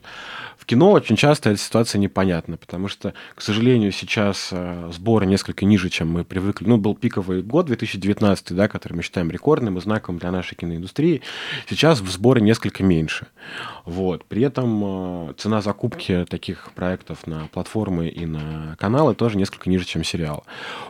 кино 0.69 0.93
очень 0.93 1.17
часто 1.17 1.51
эта 1.51 1.59
ситуация 1.59 1.99
непонятна, 1.99 2.59
потому 2.59 2.89
что, 2.89 3.15
к 3.35 3.41
сожалению, 3.41 3.91
сейчас 3.91 4.51
э, 4.53 4.91
сборы 4.93 5.25
несколько 5.25 5.65
ниже, 5.65 5.89
чем 5.89 6.11
мы 6.11 6.25
привыкли. 6.25 6.67
Ну, 6.67 6.77
был 6.77 6.95
пиковый 6.95 7.43
год 7.43 7.67
2019, 7.67 8.55
да, 8.55 8.69
который 8.69 8.93
мы 8.93 9.03
считаем 9.03 9.31
рекордным 9.31 9.79
и 9.79 9.81
знаковым 9.81 10.19
для 10.19 10.31
нашей 10.31 10.57
киноиндустрии. 10.57 11.23
Сейчас 11.69 12.01
в 12.01 12.11
сборе 12.11 12.43
несколько 12.43 12.85
меньше. 12.85 13.27
Вот. 13.87 14.27
При 14.27 14.43
этом 14.43 15.31
э, 15.31 15.35
цена 15.39 15.63
закупки 15.63 16.27
таких 16.29 16.71
проектов 16.75 17.27
на 17.27 17.47
платформы 17.47 18.09
и 18.09 18.27
на 18.27 18.77
каналы 18.79 19.15
тоже 19.15 19.39
несколько 19.39 19.71
ниже, 19.71 19.87
чем 19.87 20.05
сериалы. 20.05 20.43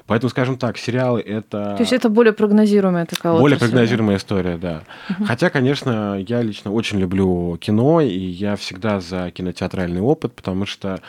Поэтому, 0.07 0.31
скажем 0.31 0.59
так, 0.59 0.77
сериалы 0.77 1.21
это... 1.21 1.77
То 1.77 1.83
есть 1.83 1.93
это 1.93 2.09
более 2.09 2.33
прогнозируемая 2.33 3.07
такая 3.07 3.33
Более 3.39 3.59
прогнозируемая 3.59 4.17
история, 4.17 4.57
да. 4.57 4.83
Угу. 5.11 5.27
Хотя, 5.27 5.51
конечно, 5.51 6.19
я 6.19 6.43
лично 6.43 6.73
очень 6.73 6.99
люблю 6.99 7.57
кино, 7.61 8.01
и 8.01 8.19
я 8.19 8.57
всегда 8.57 8.99
за 9.01 9.31
кинотеатр 9.31 9.68
театральный 9.69 10.01
опыт, 10.01 10.35
потому 10.35 10.67
что 10.67 11.01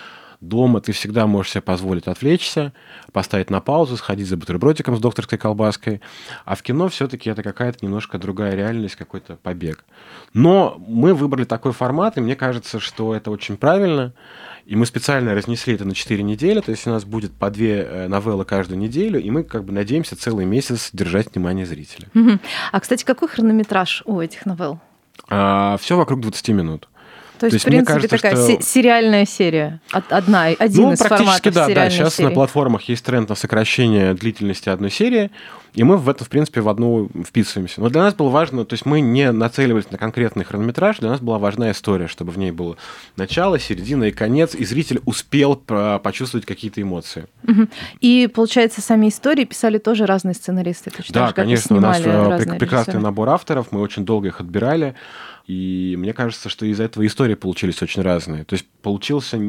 дома 0.41 0.79
ты 0.79 0.91
всегда 0.91 1.27
можешь 1.27 1.51
себе 1.51 1.61
позволить 1.61 2.07
отвлечься, 2.07 2.73
поставить 3.11 3.49
на 3.49 3.59
паузу, 3.59 3.97
сходить 3.97 4.27
за 4.27 4.37
бутербродиком 4.37 4.95
с 4.95 4.99
докторской 4.99 5.37
колбаской. 5.37 6.01
А 6.45 6.55
в 6.55 6.61
кино 6.61 6.87
все-таки 6.87 7.29
это 7.29 7.43
какая-то 7.43 7.79
немножко 7.81 8.17
другая 8.17 8.55
реальность, 8.55 8.95
какой-то 8.95 9.35
побег. 9.35 9.83
Но 10.33 10.81
мы 10.87 11.13
выбрали 11.13 11.45
такой 11.45 11.73
формат, 11.73 12.17
и 12.17 12.21
мне 12.21 12.35
кажется, 12.35 12.79
что 12.79 13.13
это 13.13 13.31
очень 13.31 13.57
правильно. 13.57 14.13
И 14.65 14.75
мы 14.75 14.85
специально 14.85 15.33
разнесли 15.33 15.73
это 15.73 15.83
на 15.83 15.95
4 15.95 16.21
недели, 16.21 16.59
то 16.61 16.69
есть 16.69 16.85
у 16.85 16.91
нас 16.91 17.03
будет 17.03 17.33
по 17.33 17.49
две 17.49 17.81
э, 17.81 18.07
новеллы 18.07 18.45
каждую 18.45 18.77
неделю, 18.77 19.19
и 19.19 19.31
мы 19.31 19.43
как 19.43 19.63
бы 19.63 19.73
надеемся 19.73 20.15
целый 20.15 20.45
месяц 20.45 20.91
держать 20.93 21.33
внимание 21.33 21.65
зрителя. 21.65 22.07
А, 22.71 22.79
кстати, 22.79 23.03
какой 23.03 23.29
хронометраж 23.29 24.03
у 24.05 24.19
этих 24.19 24.45
новелл? 24.45 24.79
А, 25.27 25.77
все 25.77 25.97
вокруг 25.97 26.21
20 26.21 26.49
минут. 26.49 26.87
То 27.39 27.45
есть, 27.45 27.51
То 27.51 27.55
есть 27.55 27.65
в 27.65 27.67
принципе, 27.67 27.93
кажется, 27.93 28.17
такая 28.17 28.35
что... 28.35 28.61
сериальная 28.61 29.25
серия. 29.25 29.79
Одна, 29.91 30.45
один 30.45 30.83
ну, 30.83 30.91
из 30.93 30.99
практически 30.99 31.49
да, 31.49 31.67
да. 31.67 31.89
Сейчас 31.89 32.15
серии. 32.15 32.27
на 32.27 32.33
платформах 32.33 32.83
есть 32.83 33.05
тренд 33.05 33.29
на 33.29 33.35
сокращение 33.35 34.13
длительности 34.13 34.69
одной 34.69 34.91
серии, 34.91 35.31
и 35.73 35.83
мы 35.83 35.97
в 35.97 36.09
это, 36.09 36.25
в 36.25 36.29
принципе, 36.29 36.61
в 36.61 36.67
одну 36.67 37.09
вписываемся. 37.25 37.79
Но 37.79 37.89
для 37.89 38.01
нас 38.01 38.13
было 38.13 38.29
важно, 38.29 38.65
то 38.65 38.73
есть 38.73 38.85
мы 38.85 38.99
не 38.99 39.31
нацеливались 39.31 39.89
на 39.91 39.97
конкретный 39.97 40.43
хронометраж, 40.43 40.97
для 40.97 41.09
нас 41.09 41.21
была 41.21 41.37
важна 41.39 41.71
история, 41.71 42.07
чтобы 42.07 42.31
в 42.31 42.37
ней 42.37 42.51
было 42.51 42.75
начало, 43.15 43.57
середина 43.57 44.05
и 44.05 44.11
конец, 44.11 44.55
и 44.55 44.65
зритель 44.65 44.99
успел 45.05 45.55
почувствовать 45.55 46.45
какие-то 46.45 46.81
эмоции. 46.81 47.27
И, 48.01 48.27
получается, 48.33 48.81
сами 48.81 49.07
истории 49.07 49.45
писали 49.45 49.77
тоже 49.77 50.05
разные 50.05 50.33
сценаристы. 50.33 50.91
Точно 50.91 51.13
да, 51.13 51.31
конечно, 51.31 51.77
у 51.77 51.79
нас 51.79 52.01
э, 52.03 52.57
прекрасный 52.57 52.99
набор 52.99 53.29
авторов, 53.29 53.71
мы 53.71 53.79
очень 53.79 54.05
долго 54.05 54.27
их 54.27 54.41
отбирали. 54.41 54.95
И 55.49 55.95
мне 55.97 56.13
кажется, 56.13 56.47
что 56.47 56.67
из-за 56.67 56.83
этого 56.83 57.07
истории 57.07 57.33
получились 57.33 57.81
очень 57.81 58.03
разные. 58.03 58.43
То 58.43 58.53
есть 58.53 58.67
получился 58.83 59.41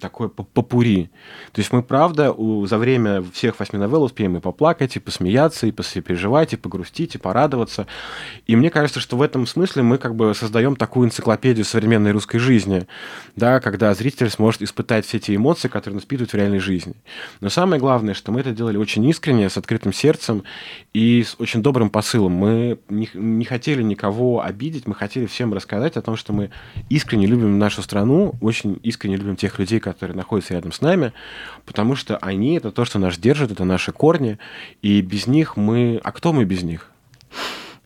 такой 0.00 0.28
попури. 0.28 1.10
То 1.50 1.60
есть 1.60 1.72
мы, 1.72 1.82
правда, 1.82 2.32
за 2.64 2.78
время 2.78 3.24
всех 3.32 3.58
восьми 3.58 3.76
новелл 3.76 4.04
успеем 4.04 4.36
и 4.36 4.40
поплакать, 4.40 4.94
и 4.94 5.00
посмеяться, 5.00 5.66
и 5.66 5.72
посопереживать, 5.72 6.52
и 6.52 6.56
погрустить, 6.56 7.16
и 7.16 7.18
порадоваться. 7.18 7.88
И 8.46 8.54
мне 8.54 8.70
кажется, 8.70 9.00
что 9.00 9.16
в 9.16 9.22
этом 9.22 9.48
смысле 9.48 9.82
мы 9.82 9.98
как 9.98 10.14
бы 10.14 10.32
создаем 10.32 10.76
такую 10.76 11.08
энциклопедию 11.08 11.64
современной 11.64 12.12
русской 12.12 12.38
жизни, 12.38 12.86
да, 13.34 13.58
когда 13.58 13.92
зритель 13.94 14.30
сможет 14.30 14.62
испытать 14.62 15.06
все 15.06 15.16
эти 15.16 15.34
эмоции, 15.34 15.66
которые 15.66 15.96
он 15.96 16.00
испытывает 16.00 16.30
в 16.30 16.36
реальной 16.36 16.60
жизни. 16.60 16.94
Но 17.40 17.48
самое 17.48 17.80
главное, 17.80 18.14
что 18.14 18.30
мы 18.30 18.40
это 18.40 18.52
делали 18.52 18.76
очень 18.76 19.04
искренне, 19.06 19.50
с 19.50 19.56
открытым 19.56 19.92
сердцем 19.92 20.44
и 20.92 21.24
с 21.24 21.34
очень 21.40 21.62
добрым 21.62 21.90
посылом. 21.90 22.30
Мы 22.34 22.78
не, 22.88 23.10
не 23.12 23.44
хотели 23.44 23.82
никого 23.82 24.40
обидеть, 24.40 24.86
мы 24.86 24.94
хотели 24.94 25.26
всем 25.26 25.47
всем 25.48 25.54
рассказать 25.54 25.96
о 25.96 26.02
том, 26.02 26.16
что 26.16 26.32
мы 26.32 26.50
искренне 26.90 27.26
любим 27.26 27.58
нашу 27.58 27.82
страну, 27.82 28.34
очень 28.40 28.78
искренне 28.82 29.16
любим 29.16 29.36
тех 29.36 29.58
людей, 29.58 29.80
которые 29.80 30.16
находятся 30.16 30.54
рядом 30.54 30.72
с 30.72 30.80
нами, 30.80 31.12
потому 31.64 31.96
что 31.96 32.18
они— 32.18 32.56
это 32.58 32.70
то, 32.70 32.84
что 32.84 32.98
нас 32.98 33.18
держит, 33.18 33.50
это 33.50 33.64
наши 33.64 33.92
корни, 33.92 34.38
и 34.82 35.00
без 35.00 35.26
них 35.26 35.56
мы... 35.56 36.00
А 36.04 36.12
кто 36.12 36.32
мы 36.32 36.44
без 36.44 36.62
них? 36.62 36.90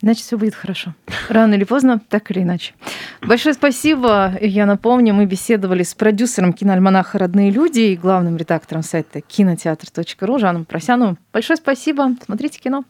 Значит, 0.01 0.25
все 0.25 0.37
будет 0.37 0.57
хорошо. 0.57 0.95
Рано 1.29 1.55
или 1.55 1.63
поздно, 1.63 2.01
так 2.09 2.31
или 2.33 2.41
иначе. 2.41 2.75
Большое 3.21 3.55
спасибо. 3.55 4.33
Я 4.41 4.67
напомню, 4.67 5.15
мы 5.15 5.27
беседовали 5.27 5.85
с 5.85 5.95
продюсером 5.95 6.53
киноальманаха 6.53 7.19
«Родные 7.19 7.53
люди» 7.53 7.81
и 7.81 7.97
главным 7.97 8.37
редактором 8.37 8.83
сайта 8.83 9.21
кинотеатр.ру 9.21 10.39
Жаном 10.41 10.65
Просяновым. 10.65 11.19
Большое 11.33 11.57
спасибо. 11.57 12.17
Смотрите 12.27 12.59
кино. 12.59 12.85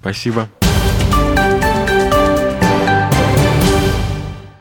Спасибо. 0.00 0.48